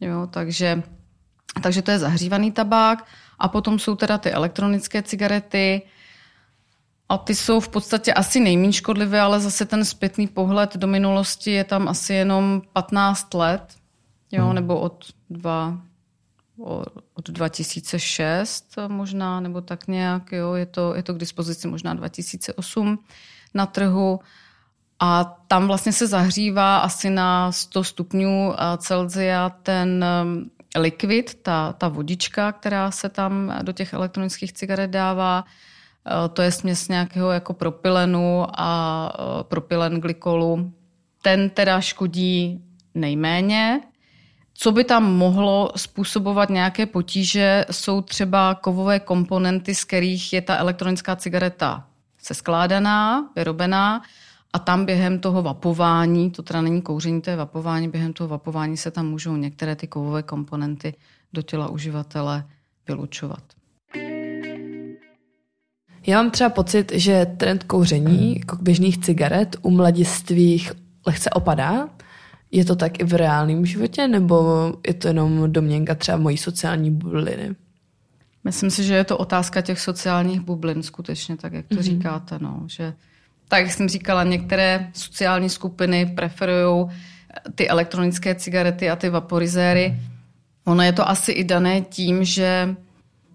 Jo, 0.00 0.26
takže, 0.30 0.82
takže 1.62 1.82
to 1.82 1.90
je 1.90 1.98
zahřívaný 1.98 2.52
tabák. 2.52 3.06
A 3.38 3.48
potom 3.48 3.78
jsou 3.78 3.94
teda 3.94 4.18
ty 4.18 4.30
elektronické 4.30 5.02
cigarety, 5.02 5.82
a 7.08 7.18
ty 7.18 7.34
jsou 7.34 7.60
v 7.60 7.68
podstatě 7.68 8.14
asi 8.14 8.40
nejméně 8.40 8.72
škodlivé, 8.72 9.20
ale 9.20 9.40
zase 9.40 9.64
ten 9.64 9.84
zpětný 9.84 10.26
pohled 10.26 10.76
do 10.76 10.86
minulosti 10.86 11.50
je 11.50 11.64
tam 11.64 11.88
asi 11.88 12.14
jenom 12.14 12.62
15 12.72 13.34
let, 13.34 13.74
jo, 14.32 14.44
hmm. 14.44 14.54
nebo 14.54 14.80
od 14.80 15.04
dva, 15.30 15.80
od 17.14 17.30
2006 17.30 18.76
možná, 18.88 19.40
nebo 19.40 19.60
tak 19.60 19.88
nějak, 19.88 20.32
jo, 20.32 20.54
je 20.54 20.66
to, 20.66 20.94
je 20.94 21.02
to 21.02 21.14
k 21.14 21.18
dispozici 21.18 21.68
možná 21.68 21.94
2008 21.94 22.98
na 23.54 23.66
trhu. 23.66 24.20
A 25.00 25.24
tam 25.48 25.66
vlastně 25.66 25.92
se 25.92 26.06
zahřívá 26.06 26.78
asi 26.78 27.10
na 27.10 27.52
100 27.52 27.84
stupňů 27.84 28.54
Celsia 28.78 29.50
ten 29.50 30.04
um, 30.22 30.50
likvid, 30.76 31.34
ta, 31.42 31.72
ta 31.72 31.88
vodička, 31.88 32.52
která 32.52 32.90
se 32.90 33.08
tam 33.08 33.54
do 33.62 33.72
těch 33.72 33.92
elektronických 33.92 34.52
cigaret 34.52 34.90
dává. 34.90 35.44
E, 36.24 36.28
to 36.28 36.42
je 36.42 36.52
směs 36.52 36.88
nějakého 36.88 37.30
jako 37.30 37.54
propylenu 37.54 38.46
a 38.48 39.12
e, 39.14 39.44
propylen 39.44 40.00
glykolu. 40.00 40.72
Ten 41.22 41.50
teda 41.50 41.80
škodí 41.80 42.64
nejméně, 42.94 43.80
co 44.60 44.72
by 44.72 44.84
tam 44.84 45.14
mohlo 45.14 45.72
způsobovat 45.76 46.50
nějaké 46.50 46.86
potíže, 46.86 47.64
jsou 47.70 48.02
třeba 48.02 48.54
kovové 48.54 49.00
komponenty, 49.00 49.74
z 49.74 49.84
kterých 49.84 50.32
je 50.32 50.42
ta 50.42 50.56
elektronická 50.56 51.16
cigareta 51.16 51.86
seskládaná, 52.22 53.30
vyrobená 53.36 54.02
a 54.52 54.58
tam 54.58 54.84
během 54.84 55.18
toho 55.18 55.42
vapování, 55.42 56.30
to 56.30 56.42
teda 56.42 56.60
není 56.60 56.82
kouření, 56.82 57.22
to 57.22 57.30
je 57.30 57.36
vapování, 57.36 57.88
během 57.88 58.12
toho 58.12 58.28
vapování 58.28 58.76
se 58.76 58.90
tam 58.90 59.06
můžou 59.06 59.36
některé 59.36 59.76
ty 59.76 59.86
kovové 59.86 60.22
komponenty 60.22 60.94
do 61.32 61.42
těla 61.42 61.68
uživatele 61.68 62.44
vylučovat. 62.88 63.42
Já 66.06 66.22
mám 66.22 66.30
třeba 66.30 66.50
pocit, 66.50 66.92
že 66.94 67.26
trend 67.36 67.64
kouření 67.64 68.38
jako 68.38 68.56
běžných 68.56 68.98
cigaret 68.98 69.56
u 69.62 69.70
mladistvých 69.70 70.72
lehce 71.06 71.30
opadá, 71.30 71.88
je 72.50 72.64
to 72.64 72.76
tak 72.76 73.00
i 73.00 73.04
v 73.04 73.14
reálném 73.14 73.66
životě, 73.66 74.08
nebo 74.08 74.72
je 74.86 74.94
to 74.94 75.08
jenom 75.08 75.52
domněnka 75.52 75.94
třeba 75.94 76.18
mojí 76.18 76.36
sociální 76.36 76.90
bubliny? 76.90 77.54
Myslím 78.44 78.70
si, 78.70 78.84
že 78.84 78.94
je 78.94 79.04
to 79.04 79.18
otázka 79.18 79.60
těch 79.60 79.80
sociálních 79.80 80.40
bublin 80.40 80.82
skutečně, 80.82 81.36
tak 81.36 81.52
jak 81.52 81.66
to 81.66 81.74
mm-hmm. 81.74 81.82
říkáte. 81.82 82.38
No, 82.38 82.62
že, 82.66 82.94
tak 83.48 83.62
jak 83.62 83.72
jsem 83.72 83.88
říkala, 83.88 84.24
některé 84.24 84.90
sociální 84.94 85.48
skupiny 85.48 86.06
preferují 86.06 86.86
ty 87.54 87.68
elektronické 87.68 88.34
cigarety 88.34 88.90
a 88.90 88.96
ty 88.96 89.08
vaporizéry. 89.08 90.00
Ono 90.64 90.82
je 90.82 90.92
to 90.92 91.08
asi 91.08 91.32
i 91.32 91.44
dané 91.44 91.80
tím, 91.80 92.24
že 92.24 92.76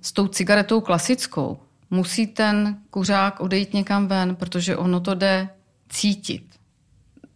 s 0.01 0.11
tou 0.11 0.27
cigaretou 0.27 0.81
klasickou 0.81 1.57
musí 1.89 2.27
ten 2.27 2.77
kuřák 2.89 3.39
odejít 3.39 3.73
někam 3.73 4.07
ven, 4.07 4.35
protože 4.35 4.77
ono 4.77 4.99
to 4.99 5.13
jde 5.13 5.49
cítit 5.89 6.43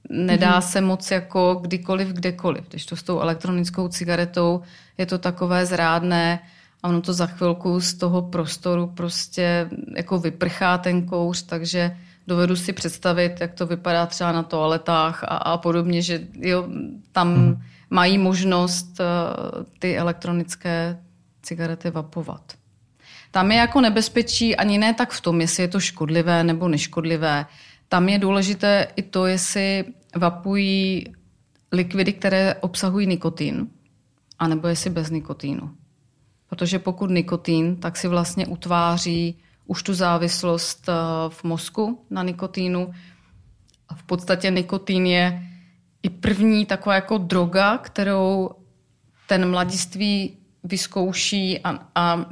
nedá 0.09 0.59
mm-hmm. 0.59 0.67
se 0.67 0.81
moc 0.81 1.11
jako 1.11 1.59
kdykoliv, 1.61 2.07
kdekoliv. 2.07 2.69
Když 2.69 2.85
to 2.85 2.95
s 2.95 3.03
tou 3.03 3.19
elektronickou 3.19 3.87
cigaretou 3.87 4.61
je 4.97 5.05
to 5.05 5.17
takové 5.17 5.65
zrádné 5.65 6.39
a 6.83 6.87
ono 6.89 7.01
to 7.01 7.13
za 7.13 7.25
chvilku 7.25 7.81
z 7.81 7.93
toho 7.93 8.21
prostoru 8.21 8.87
prostě 8.87 9.69
jako 9.95 10.19
vyprchá 10.19 10.77
ten 10.77 11.05
kouř, 11.05 11.41
takže 11.41 11.97
dovedu 12.27 12.55
si 12.55 12.73
představit, 12.73 13.41
jak 13.41 13.53
to 13.53 13.65
vypadá 13.65 14.05
třeba 14.05 14.31
na 14.31 14.43
toaletách 14.43 15.23
a, 15.23 15.27
a 15.27 15.57
podobně, 15.57 16.01
že 16.01 16.27
jo, 16.39 16.67
tam 17.11 17.37
mm. 17.37 17.61
mají 17.89 18.17
možnost 18.17 18.99
uh, 18.99 19.63
ty 19.79 19.97
elektronické 19.97 20.97
cigarety 21.41 21.89
vapovat. 21.89 22.41
Tam 23.31 23.51
je 23.51 23.57
jako 23.57 23.81
nebezpečí 23.81 24.55
ani 24.55 24.77
ne 24.77 24.93
tak 24.93 25.11
v 25.11 25.21
tom, 25.21 25.41
jestli 25.41 25.63
je 25.63 25.67
to 25.67 25.79
škodlivé 25.79 26.43
nebo 26.43 26.67
neškodlivé. 26.67 27.45
Tam 27.89 28.09
je 28.09 28.19
důležité 28.19 28.87
i 28.95 29.01
to, 29.01 29.25
jestli 29.25 29.85
vapují 30.15 31.05
likvidy, 31.71 32.13
které 32.13 32.55
obsahují 32.55 33.07
nikotin, 33.07 33.67
anebo 34.39 34.67
jestli 34.67 34.89
bez 34.89 35.09
nikotínu. 35.09 35.75
Protože 36.49 36.79
pokud 36.79 37.09
nikotin, 37.09 37.75
tak 37.75 37.97
si 37.97 38.07
vlastně 38.07 38.47
utváří 38.47 39.39
už 39.65 39.83
tu 39.83 39.93
závislost 39.93 40.89
eh, 40.89 40.93
v 41.29 41.43
mozku 41.43 42.05
na 42.09 42.23
nikotínu. 42.23 42.93
A 43.89 43.95
v 43.95 44.03
podstatě 44.03 44.51
nikotin 44.51 45.05
je 45.05 45.43
i 46.03 46.09
první 46.09 46.65
taková 46.65 46.95
jako 46.95 47.17
droga, 47.17 47.77
kterou 47.77 48.49
ten 49.27 49.49
mladiství 49.49 50.37
vyzkouší 50.63 51.59
a, 51.59 51.79
a 51.95 52.25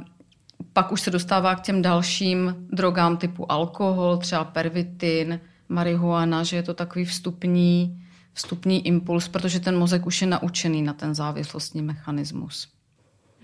pak 0.76 0.92
už 0.92 1.00
se 1.00 1.10
dostává 1.10 1.54
k 1.54 1.60
těm 1.60 1.82
dalším 1.82 2.54
drogám 2.72 3.16
typu 3.16 3.52
alkohol, 3.52 4.16
třeba 4.16 4.44
pervitin, 4.44 5.40
marihuana, 5.68 6.44
že 6.44 6.56
je 6.56 6.62
to 6.62 6.74
takový 6.74 7.04
vstupní, 7.04 8.02
vstupní 8.32 8.86
impuls, 8.86 9.28
protože 9.28 9.60
ten 9.60 9.78
mozek 9.78 10.06
už 10.06 10.20
je 10.20 10.26
naučený 10.26 10.82
na 10.82 10.92
ten 10.92 11.14
závislostní 11.14 11.82
mechanismus. 11.82 12.68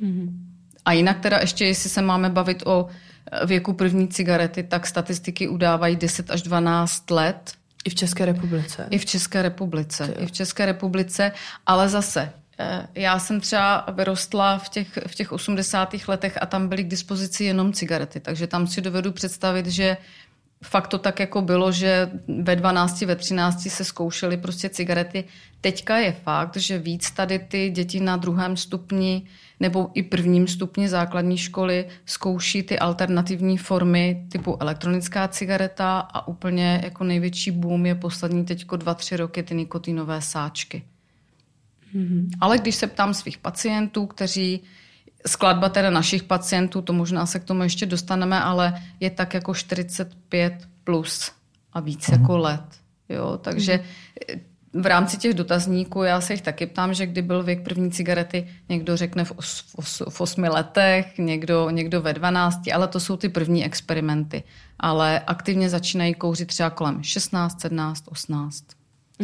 Mm-hmm. 0.03 0.29
A 0.85 0.93
jinak 0.93 1.21
teda 1.21 1.39
ještě, 1.39 1.65
jestli 1.65 1.91
se 1.91 2.03
máme 2.03 2.31
bavit 2.31 2.63
o 2.67 2.87
eh, 2.87 3.47
věku 3.47 3.73
první 3.73 4.09
cigarety, 4.09 4.63
tak 4.63 4.87
statistiky 4.87 5.49
udávají 5.49 5.97
10 5.97 6.31
až 6.31 6.43
12 6.43 7.11
let. 7.11 7.53
I 7.85 7.91
v 7.91 7.95
České 7.95 8.27
republice. 8.27 8.87
I 8.91 8.99
v 8.99 9.07
České 9.07 9.43
republice. 9.43 10.15
I 10.19 10.27
v 10.27 10.33
České 10.33 10.67
republice, 10.67 11.33
ale 11.67 11.89
zase 11.89 12.33
já 12.95 13.19
jsem 13.19 13.41
třeba 13.41 13.87
vyrostla 13.93 14.59
v 14.59 14.69
těch, 14.69 14.99
v 15.07 15.15
těch 15.15 15.33
80. 15.33 15.95
letech 16.09 16.39
a 16.43 16.47
tam 16.47 16.69
byly 16.69 16.85
k 16.85 16.89
dispozici 16.89 17.45
jenom 17.45 17.73
cigarety, 17.73 18.21
takže 18.21 18.47
tam 18.47 18.67
si 18.67 18.81
dovedu 18.81 19.13
představit, 19.13 19.67
že 19.67 19.97
fakt 20.65 20.89
to 20.89 20.99
tak 20.99 21.21
jako 21.21 21.43
bylo, 21.43 21.73
že 21.73 22.11
ve 22.43 22.57
12, 22.57 23.01
ve 23.01 23.17
13 23.17 23.69
se 23.71 23.85
zkoušely 23.85 24.37
prostě 24.37 24.69
cigarety. 24.69 25.25
Teďka 25.61 25.97
je 25.97 26.13
fakt, 26.13 26.57
že 26.57 26.79
víc 26.79 27.11
tady 27.11 27.39
ty 27.39 27.71
děti 27.71 28.01
na 28.01 28.17
druhém 28.17 28.57
stupni 28.57 29.23
nebo 29.61 29.91
i 29.95 30.03
prvním 30.03 30.49
stupni 30.49 30.89
základní 30.89 31.39
školy 31.39 31.89
zkouší 32.07 32.63
ty 32.63 32.79
alternativní 32.79 33.59
formy 33.59 34.27
typu 34.33 34.57
elektronická 34.61 35.29
cigareta 35.29 36.01
a 36.01 36.29
úplně 36.29 36.81
jako 36.85 37.05
největší 37.05 37.51
boom 37.51 37.87
je 37.87 37.95
poslední 37.95 38.45
teďko 38.45 38.77
dva, 38.77 38.95
tři 38.95 39.17
roky 39.17 39.43
ty 39.43 39.55
nikotinové 39.55 40.21
sáčky. 40.21 40.83
Mm-hmm. 41.95 42.29
Ale 42.41 42.59
když 42.59 42.75
se 42.75 42.87
ptám 42.87 43.15
svých 43.15 43.39
pacientů, 43.39 44.07
kteří 44.07 44.61
skladba 45.27 45.69
teda 45.69 45.91
našich 45.91 46.23
pacientů, 46.23 46.83
to 46.83 46.93
možná 46.93 47.27
se 47.27 47.41
k 47.41 47.45
tomu 47.45 47.63
ještě 47.63 47.87
dostaneme, 47.87 48.41
ale 48.41 48.83
je 49.01 49.11
tak 49.11 49.35
jako 49.35 49.55
45 49.55 50.69
plus 50.85 51.33
a 51.73 51.81
víc 51.81 52.07
mm-hmm. 52.07 52.21
jako 52.21 52.39
let. 52.39 52.65
Jo, 53.09 53.39
takže 53.43 53.73
mm-hmm 53.73 54.53
v 54.75 54.87
rámci 54.87 55.17
těch 55.17 55.35
dotazníků 55.35 56.03
já 56.03 56.21
se 56.21 56.33
jich 56.33 56.43
taky 56.43 56.67
ptám, 56.67 56.95
že 56.95 57.07
kdy 57.07 57.23
byl 57.23 57.43
věk 57.43 57.63
první 57.63 57.91
cigarety, 57.91 58.49
někdo 58.69 58.97
řekne 58.97 59.25
v, 59.25 59.33
os, 59.37 59.61
v, 59.61 59.75
os, 59.75 60.03
v 60.09 60.21
osmi 60.21 60.49
letech, 60.49 61.19
někdo, 61.19 61.71
někdo 61.71 62.03
ve 62.03 62.13
12, 62.13 62.61
ale 62.75 62.89
to 62.89 63.01
jsou 63.01 63.17
ty 63.17 63.29
první 63.29 63.65
experimenty. 63.65 64.43
Ale 64.81 65.21
aktivně 65.21 65.69
začínají 65.69 66.15
kouřit 66.15 66.49
třeba 66.49 66.71
kolem 66.71 67.03
16, 67.03 67.61
17, 67.61 68.05
18 68.09 68.65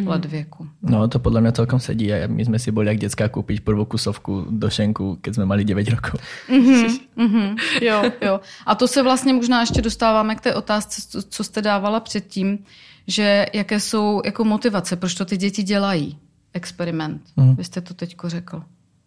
mm. 0.01 0.07
let 0.07 0.25
věku. 0.25 0.67
No 0.81 1.07
to 1.07 1.19
podle 1.19 1.41
mě 1.41 1.51
celkom 1.51 1.79
sedí 1.79 2.13
a 2.13 2.27
my 2.27 2.45
jsme 2.45 2.59
si 2.59 2.71
byli 2.71 2.87
jak 2.87 2.97
dětská 2.97 3.29
koupit 3.29 3.63
prvou 3.63 3.85
kusovku 3.85 4.45
do 4.49 4.69
šenku, 4.69 5.17
keď 5.21 5.35
jsme 5.35 5.45
mali 5.45 5.65
9 5.65 5.89
rokov. 5.89 6.21
Mm-hmm, 6.49 6.99
mm-hmm, 7.17 7.55
jo, 7.81 8.11
jo. 8.21 8.39
A 8.65 8.75
to 8.75 8.87
se 8.87 9.03
vlastně 9.03 9.33
možná 9.33 9.61
ještě 9.61 9.81
dostáváme 9.81 10.35
k 10.35 10.41
té 10.41 10.55
otázce, 10.55 11.21
co, 11.29 11.43
jste 11.43 11.61
dávala 11.61 11.99
předtím, 11.99 12.59
že 13.07 13.45
jaké 13.53 13.79
jsou 13.79 14.21
jako 14.25 14.43
motivace, 14.43 14.95
proč 14.95 15.13
to 15.13 15.25
ty 15.25 15.37
děti 15.37 15.63
dělají. 15.63 16.17
Experiment. 16.53 17.21
Mm. 17.35 17.55
Vy 17.55 17.63
jste 17.63 17.81
to 17.81 17.93
teďko 17.93 18.29
řekl. 18.29 18.63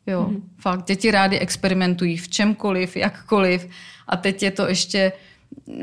Jo, 0.06 0.26
mm. 0.30 0.42
fakt. 0.58 0.86
Děti 0.86 1.10
rádi 1.10 1.38
experimentují 1.38 2.16
v 2.16 2.28
čemkoliv, 2.28 2.96
jakkoliv. 2.96 3.68
A 4.08 4.16
teď 4.16 4.42
je 4.42 4.50
to 4.50 4.68
ještě, 4.68 5.12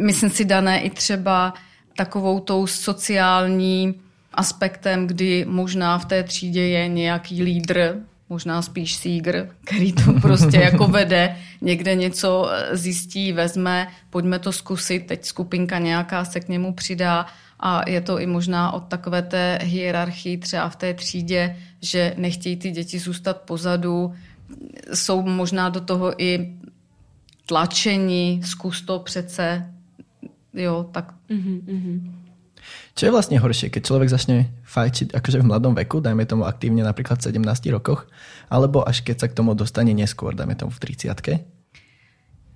myslím 0.02 0.30
si, 0.30 0.46
dané 0.46 0.82
i 0.82 0.90
třeba 0.90 1.54
takovou 1.98 2.40
tou 2.40 2.68
sociální 2.68 3.96
aspektem, 4.34 5.08
kdy 5.08 5.46
možná 5.48 5.98
v 5.98 6.06
té 6.06 6.24
třídě 6.24 6.62
je 6.62 6.88
nějaký 6.88 7.44
lídr, 7.44 7.96
možná 8.30 8.62
spíš 8.62 8.96
sígr, 8.96 9.50
který 9.66 9.94
to 9.94 10.14
prostě 10.22 10.58
jako 10.58 10.88
vede, 10.88 11.36
někde 11.62 11.96
něco 11.96 12.50
zjistí, 12.72 13.34
vezme, 13.34 13.88
pojďme 14.10 14.40
to 14.40 14.52
zkusit, 14.52 15.00
teď 15.00 15.26
skupinka 15.26 15.80
nějaká 15.80 16.26
se 16.26 16.40
k 16.40 16.50
němu 16.50 16.74
přidá 16.74 17.26
a 17.60 17.90
je 17.90 18.02
to 18.02 18.20
i 18.20 18.26
možná 18.26 18.72
od 18.72 18.84
takové 18.88 19.22
té 19.22 19.60
hierarchii 19.62 20.38
třeba 20.38 20.70
v 20.70 20.76
té 20.76 20.94
třídě, 20.94 21.56
že 21.82 22.14
nechtějí 22.18 22.58
ty 22.58 22.72
děti 22.72 23.00
zůstat 23.00 23.42
pozadu, 23.42 24.14
jsou 24.94 25.22
možná 25.22 25.70
do 25.70 25.82
toho 25.82 26.24
i 26.24 26.54
tlačení, 27.46 28.42
zkus 28.44 28.82
to 28.82 29.00
přece, 29.00 29.74
jo, 30.54 30.90
tak. 30.92 31.14
Mm-hmm. 31.30 32.12
Čo 32.96 33.06
je 33.06 33.12
vlastně 33.12 33.40
horší, 33.40 33.70
keď 33.70 33.84
člověk 33.84 34.10
začne 34.10 34.52
fajčiť 34.64 35.16
akože 35.16 35.40
v 35.40 35.46
mladom 35.46 35.76
veku, 35.76 36.00
dajme 36.00 36.26
tomu 36.26 36.44
aktívne 36.44 36.84
napríklad 36.84 37.20
v 37.20 37.32
17 37.32 37.72
rokoch, 37.72 38.08
alebo 38.50 38.84
až 38.84 39.02
keď 39.02 39.20
sa 39.20 39.28
k 39.28 39.38
tomu 39.40 39.54
dostane 39.54 39.94
neskôr, 39.94 40.36
dajme 40.36 40.56
tomu 40.56 40.72
v 40.72 40.80
30 40.80 41.16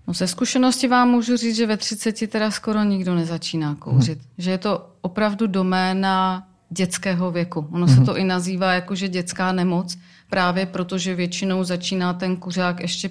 No 0.07 0.13
ze 0.13 0.27
zkušenosti 0.27 0.87
vám 0.87 1.09
můžu 1.09 1.37
říct, 1.37 1.55
že 1.55 1.67
ve 1.67 1.77
30 1.77 2.27
teda 2.27 2.51
skoro 2.51 2.83
nikdo 2.83 3.15
nezačíná 3.15 3.75
kouřit. 3.75 4.19
Hmm. 4.19 4.27
Že 4.37 4.51
je 4.51 4.57
to 4.57 4.89
opravdu 5.01 5.47
doména 5.47 6.47
dětského 6.69 7.31
věku. 7.31 7.67
Ono 7.71 7.85
hmm. 7.85 7.95
se 7.95 8.01
to 8.01 8.17
i 8.17 8.23
nazývá 8.23 8.73
jako, 8.73 8.95
že 8.95 9.07
dětská 9.07 9.51
nemoc, 9.51 9.97
právě 10.29 10.65
protože 10.65 11.15
většinou 11.15 11.63
začíná 11.63 12.13
ten 12.13 12.35
kuřák 12.35 12.79
ještě 12.79 13.09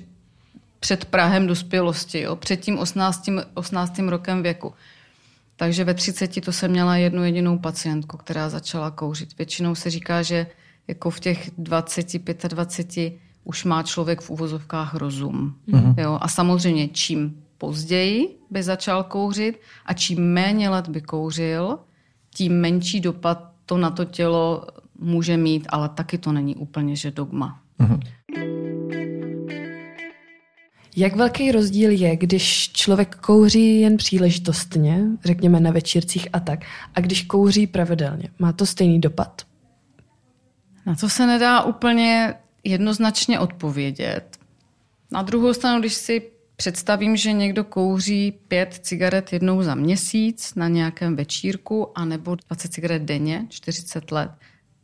před 0.81 1.05
Prahem 1.05 1.47
dospělosti, 1.47 2.21
jo? 2.21 2.37
před 2.37 2.61
tím 2.61 2.79
18, 2.79 3.29
18. 3.55 3.99
rokem 3.99 4.43
věku. 4.43 4.75
Takže 5.63 5.85
ve 5.85 5.95
30 5.95 6.41
to 6.45 6.53
jsem 6.53 6.71
měla 6.71 6.97
jednu 6.97 7.25
jedinou 7.25 7.59
pacientku, 7.59 8.17
která 8.17 8.49
začala 8.49 8.91
kouřit. 8.91 9.39
Většinou 9.39 9.75
se 9.75 9.91
říká, 9.91 10.23
že 10.23 10.47
jako 10.89 11.11
v 11.11 11.21
těch 11.21 11.51
20, 11.59 12.07
25 12.49 13.13
už 13.45 13.65
má 13.65 13.83
člověk 13.83 14.21
v 14.21 14.31
uvozovkách 14.31 14.95
rozum. 14.95 15.55
Mm-hmm. 15.69 15.95
Jo? 15.99 16.19
A 16.21 16.29
samozřejmě 16.29 16.89
čím 16.89 17.43
později 17.59 18.39
by 18.51 18.63
začal 18.63 19.05
kouřit 19.05 19.61
a 19.87 19.93
čím 19.93 20.33
méně 20.33 20.69
let 20.69 20.89
by 20.89 21.01
kouřil, 21.01 21.79
tím 22.35 22.61
menší 22.61 23.01
dopad 23.01 23.53
to 23.67 23.79
na 23.79 23.91
to 23.91 24.05
tělo 24.05 24.67
může 24.99 25.37
mít, 25.37 25.67
ale 25.69 25.89
taky 25.89 26.19
to 26.19 26.33
není 26.33 26.57
úplně, 26.57 26.97
že 26.97 27.11
dogma. 27.11 27.61
Mm-hmm. 27.81 28.01
Jak 30.97 31.17
velký 31.17 31.53
rozdíl 31.53 31.91
je, 31.91 32.17
když 32.17 32.73
člověk 32.73 33.17
kouří 33.17 33.81
jen 33.81 33.97
příležitostně, 33.97 35.05
řekněme 35.25 35.61
na 35.61 35.71
večírcích 35.71 36.29
a 36.33 36.41
tak, 36.41 36.65
a 36.95 37.01
když 37.01 37.23
kouří 37.23 37.67
pravidelně? 37.67 38.29
Má 38.39 38.53
to 38.53 38.67
stejný 38.67 39.01
dopad? 39.01 39.43
Na 40.87 40.95
to 40.95 41.09
se 41.09 41.27
nedá 41.27 41.63
úplně 41.63 42.35
jednoznačně 42.65 43.39
odpovědět. 43.39 44.39
Na 45.11 45.23
druhou 45.23 45.53
stranu, 45.55 45.81
když 45.81 45.95
si 45.95 46.23
představím, 46.57 47.17
že 47.17 47.33
někdo 47.33 47.65
kouří 47.65 48.33
pět 48.49 48.79
cigaret 48.83 49.33
jednou 49.33 49.63
za 49.63 49.75
měsíc 49.75 50.55
na 50.55 50.69
nějakém 50.69 51.17
večírku 51.17 51.99
a 51.99 52.05
nebo 52.05 52.37
20 52.49 52.73
cigaret 52.73 53.03
denně, 53.03 53.47
40 53.49 54.13
let, 54.13 54.31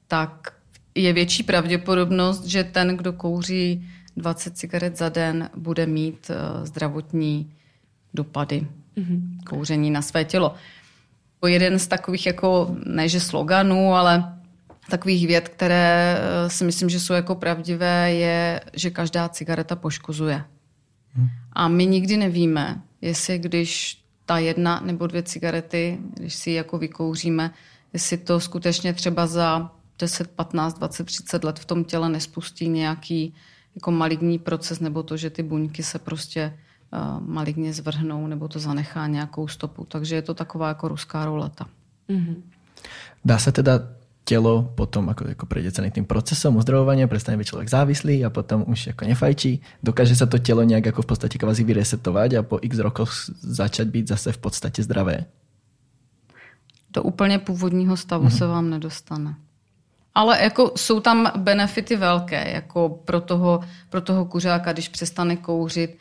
tak 0.09 0.55
je 0.95 1.13
větší 1.13 1.43
pravděpodobnost, 1.43 2.45
že 2.45 2.65
ten, 2.65 2.97
kdo 2.97 3.13
kouří 3.13 3.89
20 4.19 4.57
cigaret 4.57 4.99
za 4.99 5.09
den, 5.09 5.51
bude 5.57 5.87
mít 5.87 6.31
eh, 6.31 6.67
zdravotní 6.67 7.53
dopady 8.15 8.67
mm-hmm. 8.97 9.21
kouření 9.49 9.91
na 9.91 10.03
své 10.03 10.25
tělo. 10.25 10.55
Jeden 11.47 11.79
z 11.79 11.87
takových 11.87 12.27
jako, 12.27 12.77
ne 12.87 13.09
že 13.09 13.21
sloganů, 13.21 13.95
ale 13.95 14.39
takových 14.91 15.27
věd, 15.27 15.49
které 15.49 16.19
eh, 16.19 16.51
si 16.51 16.65
myslím, 16.65 16.89
že 16.89 17.01
jsou 17.01 17.13
jako 17.13 17.35
pravdivé, 17.35 18.15
je, 18.15 18.61
že 18.73 18.91
každá 18.91 19.29
cigareta 19.29 19.77
poškozuje. 19.77 20.45
Hmm. 21.13 21.29
A 21.53 21.69
my 21.69 21.87
nikdy 21.87 22.17
nevíme, 22.17 22.83
jestli 23.01 23.39
když 23.39 24.03
ta 24.27 24.39
jedna 24.39 24.81
nebo 24.85 25.07
dvě 25.07 25.23
cigarety, 25.23 25.99
když 26.15 26.35
si 26.35 26.51
ji 26.51 26.57
jako 26.57 26.79
vykouříme, 26.79 27.51
jestli 27.93 28.17
to 28.17 28.41
skutečně 28.41 28.93
třeba 28.93 29.27
za 29.27 29.71
10, 29.99 30.31
15, 30.31 30.79
20, 30.79 31.05
30 31.05 31.45
let 31.45 31.59
v 31.59 31.65
tom 31.65 31.85
těle 31.85 32.09
nespustí 32.09 32.69
nějaký 32.69 33.35
jako 33.79 33.91
maligní 33.91 34.39
proces, 34.39 34.81
nebo 34.83 35.03
to, 35.03 35.17
že 35.17 35.31
ty 35.31 35.43
buňky 35.43 35.83
se 35.83 35.99
prostě 35.99 36.53
uh, 36.91 37.23
maligně 37.23 37.73
zvrhnou, 37.73 38.27
nebo 38.27 38.49
to 38.49 38.59
zanechá 38.59 39.07
nějakou 39.07 39.49
stopu. 39.49 39.87
Takže 39.87 40.15
je 40.15 40.23
to 40.23 40.35
taková 40.35 40.69
jako 40.69 40.89
ruská 40.89 41.25
roleta. 41.25 41.67
Mm-hmm. 42.11 42.37
Dá 43.25 43.39
se 43.39 43.53
teda 43.53 43.81
telo 44.25 44.75
potom 44.77 45.09
ako, 45.09 45.33
ako 45.33 45.47
prejde 45.47 45.73
celým 45.73 45.95
tým 45.95 46.05
procesom 46.05 46.61
uzdravovania, 46.61 47.09
prestane 47.09 47.41
byť 47.41 47.49
človek 47.49 47.69
závislý 47.73 48.27
a 48.27 48.35
potom 48.35 48.61
už 48.69 48.93
ako 48.93 49.09
nefajčí. 49.09 49.81
Dokáže 49.81 50.13
sa 50.19 50.29
to 50.29 50.37
telo 50.37 50.67
nejak 50.69 50.93
ako 50.93 51.01
v 51.01 51.09
podstate 51.17 51.41
kvázi 51.41 51.65
vyresetovať 51.65 52.31
a 52.37 52.45
po 52.45 52.61
x 52.61 52.77
rokoch 52.77 53.11
začať 53.41 53.89
byť 53.89 54.05
zase 54.05 54.29
v 54.37 54.39
podstate 54.39 54.83
zdravé? 54.85 55.25
Do 56.93 57.03
úplně 57.03 57.39
původního 57.39 57.97
stavu 57.97 58.29
mm-hmm. 58.29 58.39
se 58.39 58.47
vám 58.47 58.71
nedostane. 58.71 59.35
Ale 60.19 60.43
jako 60.43 60.73
jsou 60.77 61.01
tam 61.01 61.33
benefity 61.37 61.97
velké, 61.97 62.51
jako 62.51 62.89
pro 63.05 63.21
toho, 63.21 63.61
pro 63.91 64.01
toho 64.01 64.25
kuřáka, 64.25 64.73
když 64.73 64.89
přestane 64.89 65.37
kouřit, 65.37 65.99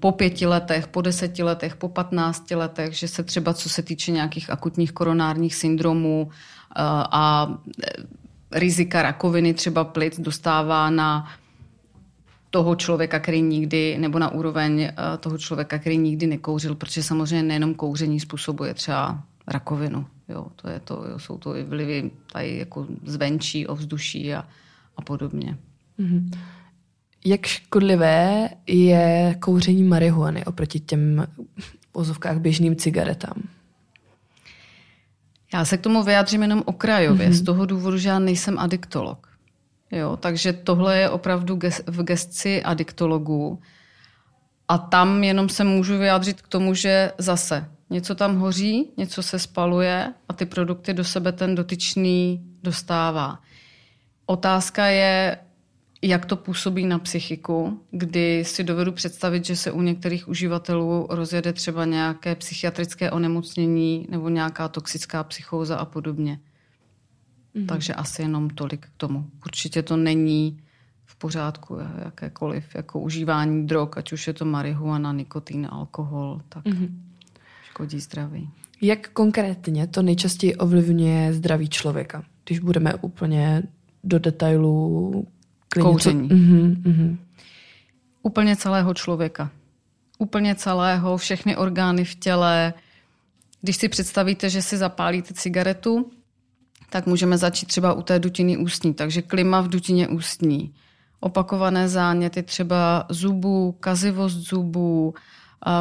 po 0.00 0.12
pěti 0.12 0.46
letech, 0.46 0.88
po 0.88 1.02
deseti 1.02 1.42
letech, 1.42 1.76
po 1.76 1.88
patnácti 1.88 2.54
letech, 2.54 2.94
že 2.94 3.08
se 3.08 3.22
třeba 3.22 3.54
co 3.54 3.68
se 3.68 3.82
týče 3.82 4.12
nějakých 4.12 4.50
akutních 4.50 4.92
koronárních 4.92 5.54
syndromů 5.54 6.30
a 7.10 7.48
rizika 8.52 9.02
rakoviny 9.02 9.54
třeba 9.54 9.84
plic 9.84 10.20
dostává 10.20 10.90
na 10.90 11.28
toho 12.50 12.76
člověka, 12.76 13.18
který 13.18 13.42
nikdy, 13.42 13.98
nebo 13.98 14.18
na 14.18 14.28
úroveň 14.28 14.82
eh, 14.82 14.94
toho 15.20 15.38
člověka, 15.38 15.78
který 15.78 15.98
nikdy 15.98 16.26
nekouřil, 16.26 16.74
protože 16.74 17.02
samozřejmě 17.02 17.42
nejenom 17.42 17.74
kouření 17.74 18.20
způsobuje 18.20 18.74
třeba 18.74 19.22
rakovinu. 19.46 20.06
Jo, 20.28 20.46
to 20.56 20.68
je 20.68 20.80
to, 20.80 21.04
jo, 21.10 21.18
jsou 21.18 21.38
to 21.38 21.56
i 21.56 21.64
vlivy 21.64 22.10
tady 22.32 22.58
jako 22.58 22.86
zvenčí, 23.04 23.66
ovzduší 23.66 24.34
a, 24.34 24.44
a 24.96 25.02
podobně. 25.02 25.58
Mm-hmm. 25.98 26.38
Jak 27.24 27.46
škodlivé 27.46 28.48
je 28.66 29.36
kouření 29.40 29.82
marihuany 29.82 30.44
oproti 30.44 30.80
těm 30.80 31.26
ozovkách 31.92 32.38
běžným 32.38 32.76
cigaretám? 32.76 33.42
Já 35.54 35.64
se 35.64 35.78
k 35.78 35.80
tomu 35.80 36.02
vyjádřím 36.02 36.42
jenom 36.42 36.62
okrajově, 36.66 37.28
mm-hmm. 37.28 37.32
z 37.32 37.42
toho 37.42 37.66
důvodu, 37.66 37.98
že 37.98 38.08
já 38.08 38.18
nejsem 38.18 38.58
adiktolog. 38.58 39.28
Jo, 39.92 40.16
takže 40.16 40.52
tohle 40.52 40.98
je 40.98 41.10
opravdu 41.10 41.58
v 41.86 42.02
gestci 42.02 42.62
adiktologů. 42.62 43.60
A 44.68 44.78
tam 44.78 45.24
jenom 45.24 45.48
se 45.48 45.64
můžu 45.64 45.98
vyjádřit 45.98 46.42
k 46.42 46.48
tomu, 46.48 46.74
že 46.74 47.12
zase 47.18 47.70
Něco 47.90 48.14
tam 48.14 48.36
hoří, 48.36 48.90
něco 48.96 49.22
se 49.22 49.38
spaluje 49.38 50.14
a 50.28 50.32
ty 50.32 50.46
produkty 50.46 50.94
do 50.94 51.04
sebe 51.04 51.32
ten 51.32 51.54
dotyčný 51.54 52.42
dostává. 52.62 53.38
Otázka 54.26 54.86
je, 54.86 55.38
jak 56.02 56.26
to 56.26 56.36
působí 56.36 56.86
na 56.86 56.98
psychiku, 56.98 57.80
kdy 57.90 58.44
si 58.44 58.64
dovedu 58.64 58.92
představit, 58.92 59.44
že 59.44 59.56
se 59.56 59.72
u 59.72 59.82
některých 59.82 60.28
uživatelů 60.28 61.06
rozjede 61.10 61.52
třeba 61.52 61.84
nějaké 61.84 62.34
psychiatrické 62.34 63.10
onemocnění 63.10 64.06
nebo 64.10 64.28
nějaká 64.28 64.68
toxická 64.68 65.24
psychóza 65.24 65.76
a 65.76 65.84
podobně. 65.84 66.40
Mm-hmm. 67.54 67.66
Takže 67.66 67.94
asi 67.94 68.22
jenom 68.22 68.50
tolik 68.50 68.86
k 68.86 68.96
tomu. 68.96 69.24
Určitě 69.46 69.82
to 69.82 69.96
není 69.96 70.62
v 71.04 71.16
pořádku 71.16 71.78
jakékoliv 72.04 72.74
jako 72.74 73.00
užívání 73.00 73.66
drog, 73.66 73.88
ať 73.96 74.12
už 74.12 74.26
je 74.26 74.32
to 74.32 74.44
marihuana, 74.44 75.12
nikotin, 75.12 75.68
alkohol, 75.70 76.40
tak 76.48 76.64
mm-hmm. 76.64 76.88
Škodí 77.78 78.00
zdraví. 78.00 78.50
Jak 78.82 79.08
konkrétně 79.08 79.86
to 79.86 80.02
nejčastěji 80.02 80.54
ovlivňuje 80.56 81.32
zdraví 81.32 81.68
člověka? 81.68 82.24
Když 82.44 82.58
budeme 82.58 82.94
úplně 82.94 83.62
do 84.04 84.18
detailů 84.18 85.26
Kouření. 85.82 86.28
Mm-hmm, 86.28 86.82
mm-hmm. 86.82 87.16
Úplně 88.22 88.56
celého 88.56 88.94
člověka. 88.94 89.50
Úplně 90.18 90.54
celého, 90.54 91.16
všechny 91.16 91.56
orgány 91.56 92.04
v 92.04 92.14
těle. 92.14 92.74
Když 93.62 93.76
si 93.76 93.88
představíte, 93.88 94.50
že 94.50 94.62
si 94.62 94.76
zapálíte 94.76 95.34
cigaretu, 95.34 96.10
tak 96.90 97.06
můžeme 97.06 97.38
začít 97.38 97.66
třeba 97.66 97.92
u 97.92 98.02
té 98.02 98.18
dutiny 98.18 98.56
ústní. 98.56 98.94
Takže 98.94 99.22
klima 99.22 99.60
v 99.60 99.68
dutině 99.68 100.08
ústní. 100.08 100.74
Opakované 101.20 101.88
záněty 101.88 102.42
třeba 102.42 103.06
zubů, 103.08 103.72
kazivost 103.80 104.36
zubů, 104.36 105.14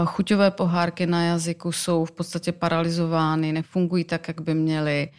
chuťové 0.06 0.52
pohárky 0.52 1.06
na 1.06 1.24
jazyku 1.24 1.72
jsou 1.72 2.06
v 2.06 2.12
podstatě 2.12 2.52
paralizovány, 2.52 3.52
nefungují 3.52 4.04
tak, 4.04 4.28
jak 4.28 4.42
by 4.42 4.54
měly. 4.54 5.10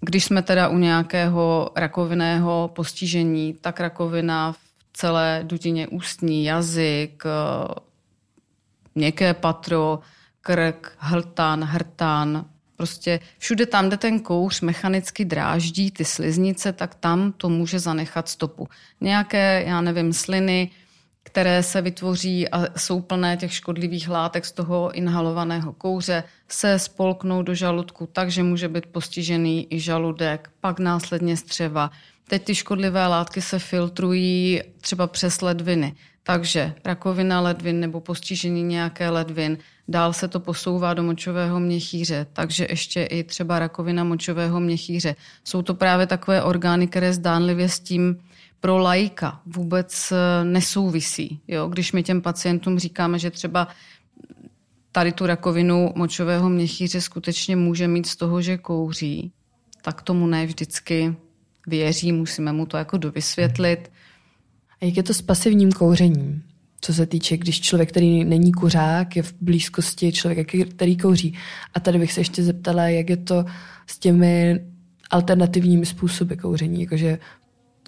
Když 0.00 0.24
jsme 0.24 0.42
teda 0.42 0.68
u 0.68 0.78
nějakého 0.78 1.70
rakovinného 1.76 2.70
postižení, 2.74 3.54
tak 3.60 3.80
rakovina 3.80 4.52
v 4.52 4.58
celé 4.92 5.40
dutině 5.42 5.88
ústní, 5.88 6.44
jazyk, 6.44 7.24
měkké 8.94 9.34
patro, 9.34 9.98
krk, 10.40 10.92
hltan, 10.98 11.64
hrtán, 11.64 12.44
prostě 12.76 13.20
všude 13.38 13.66
tam, 13.66 13.88
kde 13.88 13.96
ten 13.96 14.20
kouř 14.20 14.60
mechanicky 14.60 15.24
dráždí 15.24 15.90
ty 15.90 16.04
sliznice, 16.04 16.72
tak 16.72 16.94
tam 16.94 17.32
to 17.32 17.48
může 17.48 17.78
zanechat 17.78 18.28
stopu. 18.28 18.68
Nějaké, 19.00 19.64
já 19.66 19.80
nevím, 19.80 20.12
sliny, 20.12 20.70
které 21.36 21.62
se 21.62 21.82
vytvoří 21.82 22.48
a 22.48 22.78
jsou 22.78 23.00
plné 23.00 23.36
těch 23.36 23.52
škodlivých 23.52 24.08
látek 24.08 24.44
z 24.44 24.52
toho 24.52 24.92
inhalovaného 24.92 25.72
kouře, 25.72 26.24
se 26.48 26.78
spolknou 26.78 27.42
do 27.42 27.54
žaludku, 27.54 28.08
takže 28.12 28.42
může 28.42 28.68
být 28.68 28.86
postižený 28.86 29.66
i 29.70 29.80
žaludek, 29.80 30.50
pak 30.60 30.78
následně 30.78 31.36
střeva. 31.36 31.90
Teď 32.28 32.44
ty 32.44 32.54
škodlivé 32.54 33.06
látky 33.06 33.42
se 33.42 33.58
filtrují 33.58 34.62
třeba 34.80 35.06
přes 35.06 35.40
ledviny. 35.40 35.94
Takže 36.22 36.74
rakovina 36.84 37.40
ledvin 37.40 37.80
nebo 37.80 38.00
postižení 38.00 38.62
nějaké 38.62 39.10
ledvin, 39.10 39.58
dál 39.88 40.12
se 40.12 40.28
to 40.28 40.40
posouvá 40.40 40.94
do 40.94 41.02
močového 41.02 41.60
měchýře, 41.60 42.26
takže 42.32 42.66
ještě 42.70 43.02
i 43.04 43.24
třeba 43.24 43.58
rakovina 43.58 44.04
močového 44.04 44.60
měchýře. 44.60 45.16
Jsou 45.44 45.62
to 45.62 45.74
právě 45.74 46.06
takové 46.06 46.42
orgány, 46.42 46.86
které 46.86 47.12
zdánlivě 47.12 47.68
s 47.68 47.80
tím 47.80 48.20
pro 48.66 48.78
lajka 48.78 49.40
vůbec 49.46 50.12
eh, 50.12 50.44
nesouvisí. 50.44 51.40
Jo? 51.48 51.68
Když 51.68 51.92
my 51.92 52.02
těm 52.02 52.22
pacientům 52.22 52.78
říkáme, 52.78 53.18
že 53.18 53.30
třeba 53.30 53.68
tady 54.92 55.12
tu 55.12 55.26
rakovinu 55.26 55.92
močového 55.96 56.48
měchýře 56.48 57.00
skutečně 57.00 57.56
může 57.56 57.88
mít 57.88 58.06
z 58.06 58.16
toho, 58.16 58.42
že 58.42 58.58
kouří, 58.58 59.32
tak 59.82 60.02
tomu 60.02 60.26
ne 60.26 60.46
vždycky 60.46 61.16
věří, 61.66 62.12
musíme 62.12 62.52
mu 62.52 62.66
to 62.66 62.76
jako 62.76 62.96
dovysvětlit. 62.96 63.92
A 64.82 64.84
jak 64.84 64.96
je 64.96 65.02
to 65.02 65.14
s 65.14 65.22
pasivním 65.22 65.72
kouřením? 65.72 66.42
Co 66.80 66.94
se 66.94 67.06
týče, 67.06 67.36
když 67.36 67.60
člověk, 67.60 67.88
který 67.88 68.24
není 68.24 68.52
kuřák, 68.52 69.16
je 69.16 69.22
v 69.22 69.34
blízkosti 69.40 70.12
člověka, 70.12 70.58
který 70.70 70.96
kouří. 70.96 71.38
A 71.74 71.80
tady 71.80 71.98
bych 71.98 72.12
se 72.12 72.20
ještě 72.20 72.42
zeptala, 72.42 72.82
jak 72.82 73.10
je 73.10 73.16
to 73.16 73.44
s 73.86 73.98
těmi 73.98 74.60
alternativními 75.10 75.86
způsoby 75.86 76.34
kouření, 76.34 76.80
jakože 76.80 77.18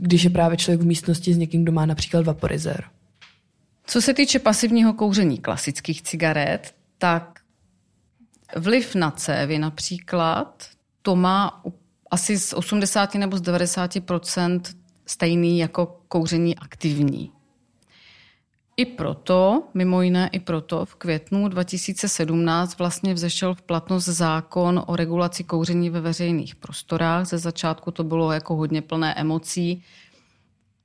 když 0.00 0.24
je 0.24 0.30
právě 0.30 0.56
člověk 0.56 0.80
v 0.80 0.86
místnosti 0.86 1.34
s 1.34 1.38
někým, 1.38 1.62
kdo 1.62 1.72
má 1.72 1.86
například 1.86 2.26
vaporizér. 2.26 2.84
Co 3.86 4.02
se 4.02 4.14
týče 4.14 4.38
pasivního 4.38 4.92
kouření 4.92 5.38
klasických 5.38 6.02
cigaret, 6.02 6.74
tak 6.98 7.40
vliv 8.56 8.94
na 8.94 9.10
cévy 9.10 9.58
například, 9.58 10.68
to 11.02 11.16
má 11.16 11.62
asi 12.10 12.38
z 12.38 12.52
80 12.52 13.14
nebo 13.14 13.36
z 13.36 13.42
90% 13.42 14.60
stejný 15.06 15.58
jako 15.58 16.00
kouření 16.08 16.56
aktivní. 16.56 17.32
I 18.78 18.86
proto, 18.86 19.62
mimo 19.74 20.02
jiné 20.02 20.30
i 20.32 20.40
proto, 20.40 20.84
v 20.84 20.94
květnu 20.94 21.48
2017 21.48 22.78
vlastně 22.78 23.14
vzešel 23.14 23.54
v 23.54 23.62
platnost 23.62 24.04
zákon 24.04 24.82
o 24.86 24.96
regulaci 24.96 25.44
kouření 25.44 25.90
ve 25.90 26.00
veřejných 26.00 26.54
prostorách. 26.54 27.26
Ze 27.26 27.38
začátku 27.38 27.90
to 27.90 28.04
bylo 28.04 28.32
jako 28.32 28.56
hodně 28.56 28.82
plné 28.82 29.14
emocí, 29.14 29.84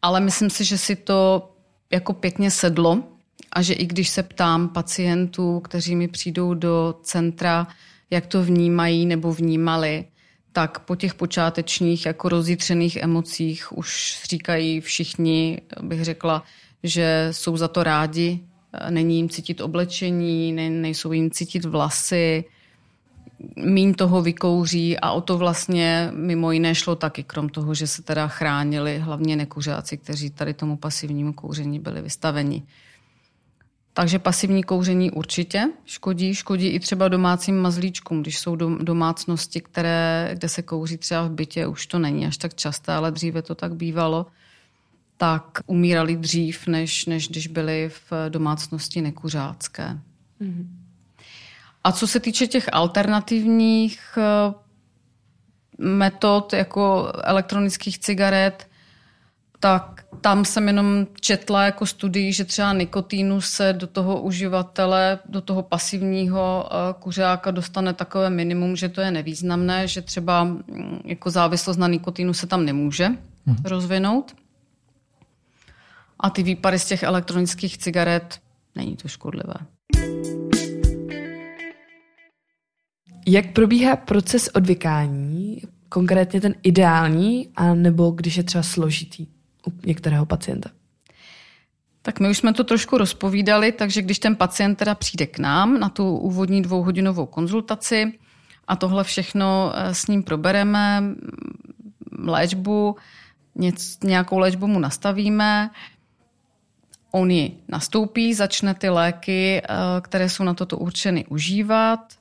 ale 0.01 0.19
myslím 0.19 0.49
si, 0.49 0.65
že 0.65 0.77
si 0.77 0.95
to 0.95 1.49
jako 1.91 2.13
pěkně 2.13 2.51
sedlo 2.51 3.03
a 3.51 3.61
že 3.61 3.73
i 3.73 3.85
když 3.85 4.09
se 4.09 4.23
ptám 4.23 4.69
pacientů, 4.69 5.59
kteří 5.59 5.95
mi 5.95 6.07
přijdou 6.07 6.53
do 6.53 6.95
centra, 7.01 7.67
jak 8.09 8.25
to 8.25 8.43
vnímají 8.43 9.05
nebo 9.05 9.33
vnímali, 9.33 10.05
tak 10.51 10.79
po 10.79 10.95
těch 10.95 11.13
počátečních 11.13 12.05
jako 12.05 12.29
rozjitřených 12.29 12.95
emocích 12.95 13.77
už 13.77 14.21
říkají 14.29 14.81
všichni, 14.81 15.61
bych 15.81 16.03
řekla, 16.03 16.43
že 16.83 17.27
jsou 17.31 17.57
za 17.57 17.67
to 17.67 17.83
rádi, 17.83 18.39
není 18.89 19.17
jim 19.17 19.29
cítit 19.29 19.61
oblečení, 19.61 20.51
ne, 20.51 20.69
nejsou 20.69 21.11
jim 21.11 21.31
cítit 21.31 21.65
vlasy, 21.65 22.45
míň 23.55 23.93
toho 23.93 24.21
vykouří 24.21 24.97
a 24.97 25.11
o 25.11 25.21
to 25.21 25.37
vlastně 25.37 26.09
mimo 26.13 26.51
jiné 26.51 26.75
šlo 26.75 26.95
taky, 26.95 27.23
krom 27.23 27.49
toho, 27.49 27.73
že 27.73 27.87
se 27.87 28.03
teda 28.03 28.27
chránili 28.27 28.99
hlavně 28.99 29.35
nekuřáci, 29.35 29.97
kteří 29.97 30.29
tady 30.29 30.53
tomu 30.53 30.77
pasivnímu 30.77 31.33
kouření 31.33 31.79
byli 31.79 32.01
vystaveni. 32.01 32.63
Takže 33.93 34.19
pasivní 34.19 34.63
kouření 34.63 35.11
určitě 35.11 35.69
škodí. 35.85 36.35
Škodí 36.35 36.67
i 36.67 36.79
třeba 36.79 37.07
domácím 37.07 37.61
mazlíčkům, 37.61 38.21
když 38.21 38.39
jsou 38.39 38.55
domácnosti, 38.55 39.61
které, 39.61 40.29
kde 40.33 40.49
se 40.49 40.61
kouří 40.61 40.97
třeba 40.97 41.27
v 41.27 41.31
bytě, 41.31 41.67
už 41.67 41.87
to 41.87 41.99
není 41.99 42.25
až 42.27 42.37
tak 42.37 42.53
časté, 42.53 42.93
ale 42.93 43.11
dříve 43.11 43.41
to 43.41 43.55
tak 43.55 43.75
bývalo 43.75 44.25
tak 45.23 45.59
umírali 45.65 46.15
dřív, 46.15 46.67
než, 46.67 47.05
než 47.05 47.27
když 47.27 47.47
byli 47.47 47.89
v 47.89 48.29
domácnosti 48.29 49.01
nekuřácké. 49.01 49.99
Mm-hmm. 50.41 50.67
A 51.83 51.91
co 51.91 52.07
se 52.07 52.19
týče 52.19 52.47
těch 52.47 52.69
alternativních 52.71 53.99
eh, 54.17 54.53
metod, 55.77 56.53
jako 56.53 57.11
elektronických 57.23 57.99
cigaret, 57.99 58.67
tak 59.59 60.05
tam 60.21 60.45
jsem 60.45 60.67
jenom 60.67 61.07
četla 61.19 61.65
jako 61.65 61.85
studii, 61.85 62.33
že 62.33 62.45
třeba 62.45 62.73
nikotínu 62.73 63.41
se 63.41 63.73
do 63.73 63.87
toho 63.87 64.21
uživatele, 64.21 65.19
do 65.25 65.41
toho 65.41 65.63
pasivního 65.63 66.69
eh, 66.71 66.93
kuřáka 66.99 67.51
dostane 67.51 67.93
takové 67.93 68.29
minimum, 68.29 68.75
že 68.75 68.89
to 68.89 69.01
je 69.01 69.11
nevýznamné, 69.11 69.87
že 69.87 70.01
třeba 70.01 70.43
mm, 70.43 70.99
jako 71.05 71.29
závislost 71.29 71.77
na 71.77 71.87
nikotínu 71.87 72.33
se 72.33 72.47
tam 72.47 72.65
nemůže 72.65 73.05
hmm. 73.45 73.57
rozvinout. 73.63 74.42
A 76.19 76.29
ty 76.29 76.43
výpary 76.43 76.79
z 76.79 76.85
těch 76.85 77.03
elektronických 77.03 77.77
cigaret, 77.77 78.39
není 78.75 78.95
to 78.95 79.07
škodlivé. 79.07 79.53
Jak 83.27 83.53
probíhá 83.53 83.95
proces 83.95 84.47
odvykání, 84.47 85.61
konkrétně 85.89 86.41
ten 86.41 86.55
ideální, 86.63 87.49
a 87.55 87.73
nebo 87.73 88.11
když 88.11 88.37
je 88.37 88.43
třeba 88.43 88.63
složitý 88.63 89.27
u 89.67 89.73
některého 89.85 90.25
pacienta? 90.25 90.69
Tak 92.01 92.19
my 92.19 92.29
už 92.29 92.37
jsme 92.37 92.53
to 92.53 92.63
trošku 92.63 92.97
rozpovídali, 92.97 93.71
takže 93.71 94.01
když 94.01 94.19
ten 94.19 94.35
pacient 94.35 94.75
teda 94.75 94.95
přijde 94.95 95.25
k 95.25 95.39
nám 95.39 95.79
na 95.79 95.89
tu 95.89 96.17
úvodní 96.17 96.61
dvouhodinovou 96.61 97.25
konzultaci 97.25 98.13
a 98.67 98.75
tohle 98.75 99.03
všechno 99.03 99.71
eh, 99.75 99.95
s 99.95 100.07
ním 100.07 100.23
probereme, 100.23 101.03
léčbu, 102.19 102.95
nějakou 104.03 104.37
léčbu 104.37 104.67
mu 104.67 104.79
nastavíme, 104.79 105.69
On 107.15 107.31
ji 107.31 107.57
nastoupí, 107.67 108.33
začne 108.33 108.73
ty 108.73 108.89
léky, 108.89 109.61
eh, 109.63 109.67
které 110.01 110.29
jsou 110.29 110.43
na 110.43 110.53
toto 110.53 110.77
určeny, 110.77 111.25
užívat. 111.25 112.13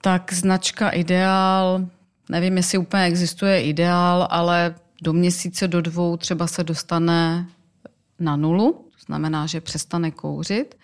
Tak 0.00 0.32
značka 0.32 0.90
Ideál, 0.90 1.86
nevím, 2.28 2.56
jestli 2.56 2.78
úplně 2.78 3.04
existuje 3.04 3.62
ideál, 3.62 4.28
ale 4.30 4.74
do 5.02 5.12
měsíce, 5.12 5.68
do 5.68 5.80
dvou 5.80 6.16
třeba 6.16 6.46
se 6.46 6.64
dostane 6.64 7.46
na 8.18 8.36
nulu, 8.36 8.72
to 8.72 9.04
znamená, 9.06 9.46
že 9.46 9.60
přestane 9.60 10.10
kouřit. 10.10 10.74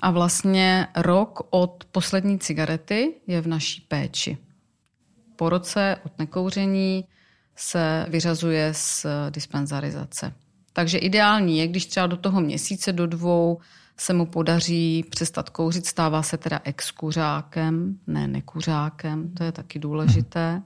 a 0.00 0.10
vlastně 0.10 0.86
rok 0.96 1.40
od 1.50 1.84
poslední 1.92 2.38
cigarety 2.38 3.14
je 3.26 3.40
v 3.40 3.46
naší 3.46 3.80
péči. 3.80 4.38
Po 5.36 5.48
roce 5.48 5.96
od 6.06 6.18
nekouření 6.18 7.04
se 7.56 8.06
vyřazuje 8.08 8.74
z 8.74 9.06
dispenzarizace. 9.30 10.32
Takže 10.76 10.98
ideální 10.98 11.58
je, 11.58 11.68
když 11.68 11.86
třeba 11.86 12.06
do 12.06 12.16
toho 12.16 12.40
měsíce, 12.40 12.92
do 12.92 13.06
dvou 13.06 13.58
se 13.96 14.12
mu 14.12 14.26
podaří 14.26 15.04
přestat 15.10 15.50
kouřit, 15.50 15.86
stává 15.86 16.22
se 16.22 16.36
teda 16.36 16.60
exkuřákem, 16.64 17.98
ne 18.06 18.28
nekuřákem, 18.28 19.34
to 19.34 19.44
je 19.44 19.52
taky 19.52 19.78
důležité. 19.78 20.62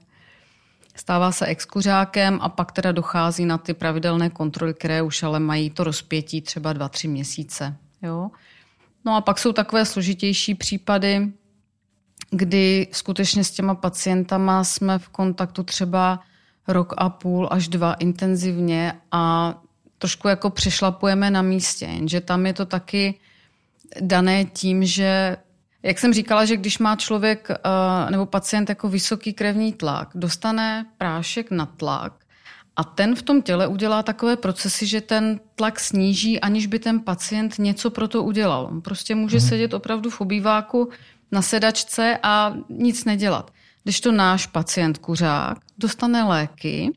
Stává 0.95 1.31
se 1.31 1.45
exkuřákem 1.45 2.39
a 2.41 2.49
pak 2.49 2.71
teda 2.71 2.91
dochází 2.91 3.45
na 3.45 3.57
ty 3.57 3.73
pravidelné 3.73 4.29
kontroly, 4.29 4.73
které 4.73 5.01
už 5.01 5.23
ale 5.23 5.39
mají 5.39 5.69
to 5.69 5.83
rozpětí 5.83 6.41
třeba 6.41 6.73
dva, 6.73 6.89
tři 6.89 7.07
měsíce. 7.07 7.75
Jo? 8.01 8.29
No 9.05 9.15
a 9.15 9.21
pak 9.21 9.39
jsou 9.39 9.53
takové 9.53 9.85
složitější 9.85 10.55
případy, 10.55 11.31
kdy 12.31 12.87
skutečně 12.91 13.43
s 13.43 13.51
těma 13.51 13.75
pacientama 13.75 14.63
jsme 14.63 14.99
v 14.99 15.09
kontaktu 15.09 15.63
třeba 15.63 16.19
rok 16.67 16.93
a 16.97 17.09
půl 17.09 17.47
až 17.51 17.67
dva 17.67 17.93
intenzivně 17.93 18.93
a 19.11 19.55
trošku 19.99 20.27
jako 20.27 20.49
přešlapujeme 20.49 21.31
na 21.31 21.41
místě, 21.41 21.85
jenže 21.85 22.21
tam 22.21 22.45
je 22.45 22.53
to 22.53 22.65
taky 22.65 23.19
dané 24.01 24.45
tím, 24.45 24.85
že 24.85 25.37
jak 25.83 25.99
jsem 25.99 26.13
říkala, 26.13 26.45
že 26.45 26.57
když 26.57 26.79
má 26.79 26.95
člověk 26.95 27.47
eh, 27.51 28.11
nebo 28.11 28.25
pacient 28.25 28.69
jako 28.69 28.89
vysoký 28.89 29.33
krevní 29.33 29.73
tlak, 29.73 30.09
dostane 30.15 30.85
prášek 30.97 31.51
na 31.51 31.65
tlak 31.65 32.13
a 32.79 32.83
ten 32.83 33.15
v 33.15 33.21
tom 33.21 33.41
těle 33.41 33.67
udělá 33.67 34.03
takové 34.03 34.37
procesy, 34.37 34.87
že 34.87 35.01
ten 35.01 35.39
tlak 35.55 35.79
sníží, 35.79 36.39
aniž 36.39 36.67
by 36.67 36.79
ten 36.79 36.99
pacient 36.99 37.59
něco 37.59 37.89
pro 37.89 38.07
to 38.07 38.23
udělal. 38.23 38.65
On 38.71 38.81
prostě 38.81 39.15
může 39.15 39.37
hmm. 39.37 39.47
sedět 39.47 39.73
opravdu 39.73 40.09
v 40.09 40.21
obýváku 40.21 40.89
na 41.31 41.41
sedačce 41.41 42.19
a 42.23 42.53
nic 42.69 43.05
nedělat. 43.05 43.51
Když 43.83 44.01
to 44.01 44.11
náš 44.11 44.45
pacient 44.47 44.97
kuřák 44.97 45.57
dostane 45.77 46.23
léky, 46.23 46.91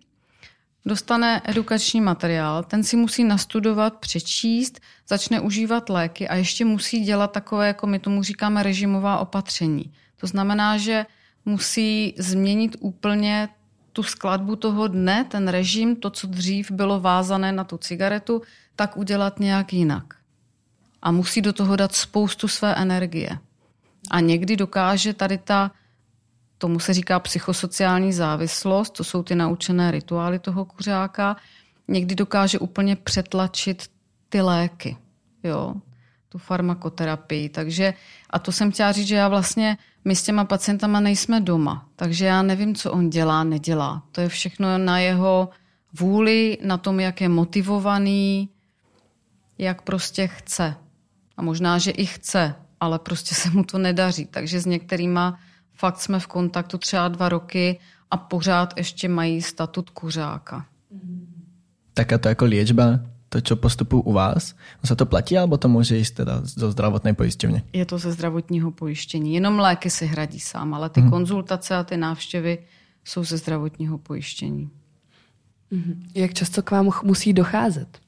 dostane 0.86 1.42
edukační 1.44 2.00
materiál, 2.00 2.62
ten 2.62 2.84
si 2.84 2.96
musí 2.96 3.24
nastudovat, 3.24 3.96
přečíst, 3.96 4.80
začne 5.08 5.40
užívat 5.40 5.88
léky 5.88 6.28
a 6.28 6.34
ještě 6.34 6.64
musí 6.64 7.00
dělat 7.00 7.32
takové, 7.32 7.66
jako 7.66 7.86
my 7.86 7.98
tomu 7.98 8.22
říkáme, 8.22 8.62
režimová 8.62 9.18
opatření. 9.18 9.92
To 10.16 10.26
znamená, 10.26 10.76
že 10.76 11.06
musí 11.44 12.14
změnit 12.18 12.76
úplně 12.80 13.48
tu 13.92 14.02
skladbu 14.02 14.56
toho 14.56 14.88
dne, 14.88 15.24
ten 15.24 15.48
režim, 15.48 15.96
to, 15.96 16.10
co 16.10 16.26
dřív 16.26 16.70
bylo 16.70 17.00
vázané 17.00 17.52
na 17.52 17.64
tu 17.64 17.78
cigaretu, 17.78 18.42
tak 18.76 18.96
udělat 18.96 19.40
nějak 19.40 19.72
jinak. 19.72 20.14
A 21.02 21.10
musí 21.10 21.42
do 21.42 21.52
toho 21.52 21.76
dát 21.76 21.94
spoustu 21.94 22.48
své 22.48 22.74
energie. 22.74 23.38
A 24.10 24.20
někdy 24.20 24.56
dokáže 24.56 25.14
tady 25.14 25.38
ta 25.38 25.70
Tomu 26.62 26.78
se 26.78 26.94
říká 26.94 27.18
psychosociální 27.18 28.12
závislost, 28.12 28.90
to 28.90 29.04
jsou 29.04 29.22
ty 29.22 29.34
naučené 29.34 29.90
rituály 29.90 30.38
toho 30.38 30.64
kuřáka. 30.64 31.36
Někdy 31.88 32.14
dokáže 32.14 32.58
úplně 32.58 32.96
přetlačit 32.96 33.90
ty 34.28 34.40
léky, 34.40 34.96
jo, 35.42 35.74
tu 36.28 36.38
farmakoterapii. 36.38 37.48
Takže, 37.48 37.94
a 38.30 38.38
to 38.38 38.52
jsem 38.52 38.72
chtěla 38.72 38.92
říct, 38.92 39.06
že 39.06 39.16
já 39.16 39.28
vlastně, 39.28 39.78
my 40.04 40.16
s 40.16 40.22
těma 40.22 40.44
pacientama 40.44 41.00
nejsme 41.00 41.40
doma, 41.40 41.88
takže 41.96 42.26
já 42.26 42.42
nevím, 42.42 42.74
co 42.74 42.92
on 42.92 43.10
dělá, 43.10 43.44
nedělá. 43.44 44.02
To 44.12 44.20
je 44.20 44.28
všechno 44.28 44.78
na 44.78 44.98
jeho 44.98 45.48
vůli, 45.98 46.58
na 46.64 46.78
tom, 46.78 47.00
jak 47.00 47.20
je 47.20 47.28
motivovaný, 47.28 48.48
jak 49.58 49.82
prostě 49.82 50.26
chce. 50.26 50.74
A 51.36 51.42
možná, 51.42 51.78
že 51.78 51.90
i 51.90 52.06
chce, 52.06 52.54
ale 52.80 52.98
prostě 52.98 53.34
se 53.34 53.50
mu 53.50 53.64
to 53.64 53.78
nedaří. 53.78 54.26
Takže 54.26 54.60
s 54.60 54.66
některýma 54.66 55.38
fakt 55.74 56.00
jsme 56.00 56.20
v 56.20 56.26
kontaktu 56.26 56.78
třeba 56.78 57.08
dva 57.08 57.28
roky 57.28 57.80
a 58.10 58.16
pořád 58.16 58.74
ještě 58.76 59.08
mají 59.08 59.42
statut 59.42 59.90
kuřáka. 59.90 60.66
Taká 61.94 62.18
to 62.18 62.28
jako 62.28 62.44
liečba, 62.44 63.00
to, 63.28 63.40
čo 63.40 63.56
postupují 63.56 64.02
u 64.02 64.12
vás, 64.12 64.54
se 64.84 64.96
to 64.96 65.06
platí, 65.06 65.38
alebo 65.38 65.58
to 65.58 65.68
může 65.68 65.96
jít 65.96 66.10
teda 66.10 66.40
zo 66.44 66.70
zdravotné 66.70 67.14
pojišťovny? 67.14 67.62
Je 67.72 67.86
to 67.86 67.98
ze 67.98 68.12
zdravotního 68.12 68.70
pojištění. 68.70 69.34
Jenom 69.34 69.58
léky 69.58 69.90
si 69.90 70.06
hradí 70.06 70.40
sám, 70.40 70.74
ale 70.74 70.90
ty 70.90 71.00
hmm. 71.00 71.10
konzultace 71.10 71.76
a 71.76 71.84
ty 71.84 71.96
návštěvy 71.96 72.58
jsou 73.04 73.24
ze 73.24 73.36
zdravotního 73.36 73.98
pojištění. 73.98 74.70
Mhm. 75.70 76.02
Jak 76.14 76.34
často 76.34 76.62
k 76.62 76.70
vám 76.70 76.90
musí 77.04 77.32
docházet? 77.32 77.98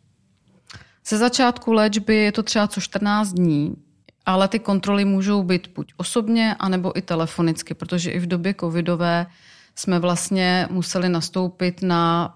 Ze 1.07 1.19
začátku 1.19 1.73
léčby 1.73 2.17
je 2.17 2.33
to 2.33 2.43
třeba 2.43 2.69
co 2.69 2.81
14 2.81 3.33
dní, 3.33 3.77
ale 4.27 4.49
ty 4.49 4.59
kontroly 4.59 5.05
můžou 5.05 5.43
být 5.43 5.71
buď 5.75 5.93
osobně, 5.97 6.57
anebo 6.59 6.99
i 6.99 7.03
telefonicky, 7.03 7.75
protože 7.75 8.11
i 8.11 8.19
v 8.19 8.27
době 8.27 8.55
covidové 8.61 9.27
jsme 9.75 9.99
vlastně 9.99 10.69
museli 10.71 11.09
nastoupit 11.09 11.83
na 11.83 12.35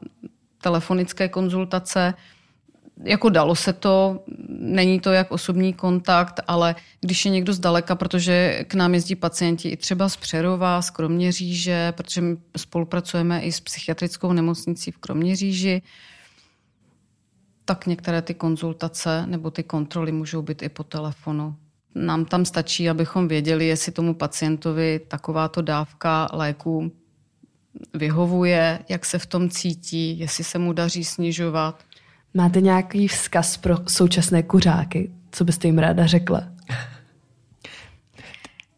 telefonické 0.63 1.29
konzultace. 1.29 2.15
Jako 3.05 3.29
dalo 3.29 3.55
se 3.55 3.73
to, 3.73 4.25
není 4.49 5.01
to 5.01 5.13
jak 5.13 5.33
osobní 5.33 5.73
kontakt, 5.73 6.41
ale 6.49 6.75
když 7.01 7.25
je 7.25 7.31
někdo 7.31 7.53
zdaleka, 7.53 7.95
protože 7.95 8.65
k 8.69 8.75
nám 8.75 8.95
jezdí 8.95 9.15
pacienti 9.15 9.69
i 9.69 9.77
třeba 9.77 10.09
z 10.09 10.17
Přerova, 10.17 10.83
z 10.83 10.91
Kroměříže, 10.91 11.93
protože 11.93 12.21
my 12.21 12.37
spolupracujeme 12.57 13.41
i 13.41 13.53
s 13.53 13.61
psychiatrickou 13.61 14.33
nemocnicí 14.33 14.91
v 14.91 14.99
Kroměříži, 14.99 15.83
tak 17.65 17.87
některé 17.87 18.23
ty 18.23 18.35
konzultace 18.35 19.27
nebo 19.27 19.51
ty 19.51 19.63
kontroly 19.63 20.13
můžou 20.13 20.43
být 20.43 20.63
i 20.63 20.69
po 20.69 20.85
telefonu. 20.85 21.57
Nám 21.95 22.25
tam 22.25 22.45
stačí, 22.45 22.91
abychom 22.91 23.29
věděli, 23.29 23.67
jestli 23.67 23.93
tomu 23.93 24.15
pacientovi 24.15 25.01
takováto 25.09 25.63
dávka 25.63 26.29
léku 26.33 26.93
vyhovuje, 27.95 28.79
jak 28.89 29.05
se 29.05 29.19
v 29.19 29.27
tom 29.27 29.51
cítí, 29.51 30.19
jestli 30.19 30.45
se 30.45 30.59
mu 30.59 30.73
daří 30.73 31.05
snižovat. 31.05 31.85
Máte 32.35 32.61
nějaký 32.61 33.09
vzkaz 33.09 33.57
pro 33.57 33.77
současné 33.89 34.43
kuřáky? 34.43 35.11
Co 35.33 35.45
byste 35.45 35.69
jim 35.69 35.79
ráda 35.79 36.07
řekla? 36.07 36.43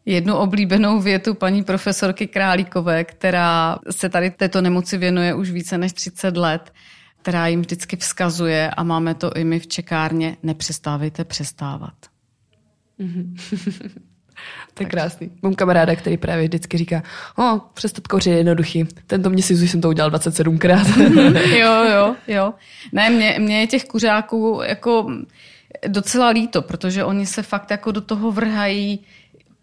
Jednu 0.05 0.35
oblíbenou 0.35 0.99
větu 1.01 1.33
paní 1.33 1.63
profesorky 1.63 2.27
Králíkové, 2.27 3.03
která 3.03 3.79
se 3.91 4.09
tady 4.09 4.31
této 4.31 4.61
nemoci 4.61 4.97
věnuje 4.97 5.33
už 5.33 5.51
více 5.51 5.77
než 5.77 5.93
30 5.93 6.37
let, 6.37 6.73
která 7.21 7.47
jim 7.47 7.61
vždycky 7.61 7.95
vzkazuje 7.95 8.71
a 8.71 8.83
máme 8.83 9.15
to 9.15 9.33
i 9.33 9.43
my 9.43 9.59
v 9.59 9.67
čekárně, 9.67 10.37
nepřestávejte 10.43 11.25
přestávat. 11.25 12.10
Mm-hmm. 13.01 13.35
to 14.73 14.83
je 14.83 14.89
krásný. 14.89 15.31
Mám 15.41 15.55
kamaráda, 15.55 15.95
který 15.95 16.17
právě 16.17 16.47
vždycky 16.47 16.77
říká, 16.77 17.03
o, 17.37 17.59
přestat 17.73 18.07
kouřit 18.07 18.31
je 18.31 18.37
jednoduchý. 18.37 18.85
Tento 19.07 19.29
měsíc 19.29 19.61
už 19.61 19.71
jsem 19.71 19.81
to 19.81 19.89
udělal 19.89 20.11
27krát. 20.11 20.85
jo, 21.59 21.85
jo, 21.95 22.15
jo. 22.27 22.53
Ne, 22.91 23.09
mě, 23.09 23.35
mě 23.39 23.59
je 23.59 23.67
těch 23.67 23.85
kuřáků 23.85 24.61
jako 24.65 25.11
docela 25.87 26.29
líto, 26.29 26.61
protože 26.61 27.03
oni 27.03 27.25
se 27.25 27.43
fakt 27.43 27.71
jako 27.71 27.91
do 27.91 28.01
toho 28.01 28.31
vrhají 28.31 28.99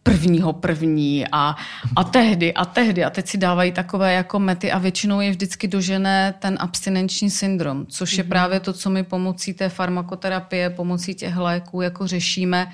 prvního 0.03 0.53
první 0.53 1.25
a, 1.33 1.57
a 1.97 2.05
tehdy 2.05 2.55
a 2.55 2.65
tehdy 2.65 3.05
a 3.05 3.11
teď 3.11 3.29
si 3.29 3.39
dávají 3.39 3.73
takové 3.73 4.13
jako 4.13 4.39
mety 4.39 4.73
a 4.73 4.79
většinou 4.79 5.21
je 5.21 5.31
vždycky 5.31 5.69
dožené 5.69 6.35
ten 6.39 6.57
abstinenční 6.61 7.31
syndrom, 7.31 7.87
což 7.87 8.13
je 8.13 8.25
mm-hmm. 8.25 8.29
právě 8.29 8.61
to, 8.61 8.73
co 8.73 8.91
my 8.91 9.03
pomocí 9.03 9.55
té 9.55 9.69
farmakoterapie, 9.69 10.71
pomocí 10.71 11.15
těch 11.15 11.37
léků 11.37 11.81
jako 11.81 12.07
řešíme, 12.07 12.73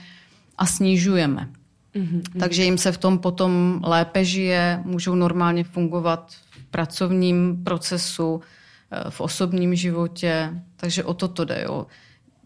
a 0.59 0.67
snižujeme. 0.67 1.49
Mm-hmm. 1.95 2.23
Takže 2.39 2.65
jim 2.65 2.79
se 2.79 2.93
v 2.93 2.99
tom 2.99 3.19
potom 3.19 3.81
lépe 3.85 4.25
žije, 4.25 4.81
můžou 4.85 5.15
normálně 5.15 5.65
fungovat 5.65 6.33
v 6.51 6.65
pracovním 6.71 7.65
procesu, 7.65 8.41
eh, 8.91 9.11
v 9.11 9.21
osobním 9.21 9.75
životě. 9.75 10.63
Takže 10.77 11.05
o 11.05 11.15
to 11.15 11.29
to 11.29 11.45
jde. 11.45 11.65
Jo. 11.69 11.87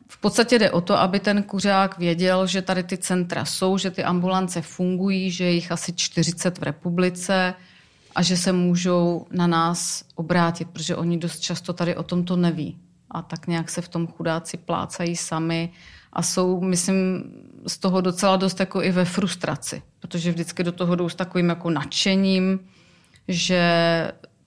V 0.08 0.20
podstatě 0.20 0.58
jde 0.58 0.70
o 0.70 0.80
to, 0.80 0.98
aby 0.98 1.20
ten 1.20 1.42
kuřák 1.42 1.98
věděl, 1.98 2.46
že 2.46 2.62
tady 2.62 2.82
ty 2.82 2.98
centra 2.98 3.44
jsou, 3.44 3.78
že 3.78 3.90
ty 3.90 4.04
ambulance 4.04 4.62
fungují, 4.62 5.30
že 5.30 5.44
je 5.44 5.50
jich 5.50 5.72
asi 5.72 5.92
40 5.92 6.58
v 6.58 6.62
republice 6.62 7.54
a 8.14 8.22
že 8.22 8.36
se 8.36 8.52
můžou 8.52 9.26
na 9.30 9.46
nás 9.46 10.04
obrátit, 10.14 10.68
protože 10.68 10.96
oni 10.96 11.18
dost 11.18 11.40
často 11.40 11.72
tady 11.72 11.96
o 11.96 12.02
tom 12.02 12.24
to 12.24 12.36
neví. 12.36 12.76
A 13.10 13.22
tak 13.22 13.46
nějak 13.46 13.70
se 13.70 13.80
v 13.80 13.88
tom 13.88 14.06
chudáci 14.06 14.56
plácají 14.56 15.16
sami 15.16 15.70
a 16.12 16.22
jsou, 16.22 16.60
myslím, 16.60 17.24
z 17.66 17.78
toho 17.78 18.00
docela 18.00 18.36
dost 18.36 18.60
jako 18.60 18.82
i 18.82 18.90
ve 18.90 19.04
frustraci, 19.04 19.82
protože 20.00 20.30
vždycky 20.30 20.64
do 20.64 20.72
toho 20.72 20.96
jdou 20.96 21.08
s 21.08 21.14
takovým 21.14 21.48
jako 21.48 21.70
nadšením, 21.70 22.60
že 23.28 23.62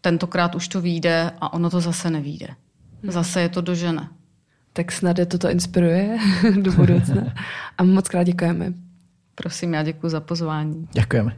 tentokrát 0.02 0.56
už 0.56 0.67
to 0.67 0.82
vyjde 0.82 1.32
a 1.41 1.54
ono 1.54 1.69
to 1.69 1.82
zase 1.82 2.10
nevíde. 2.10 2.47
Hmm. 3.04 3.12
Zase 3.12 3.41
je 3.41 3.50
to 3.50 3.62
dožené. 3.62 4.10
Tak 4.74 4.91
snad 4.91 5.19
je 5.19 5.26
toto 5.26 5.50
inspiruje 5.50 6.17
do 6.62 6.71
budoucna. 6.71 7.34
A 7.78 7.84
moc 7.84 8.10
krát 8.10 8.24
děkujeme. 8.24 8.74
Prosím, 9.36 9.74
já 9.74 9.84
děkuji 9.84 10.10
za 10.10 10.19
pozvání. 10.19 10.88
Děkujeme. 10.91 11.38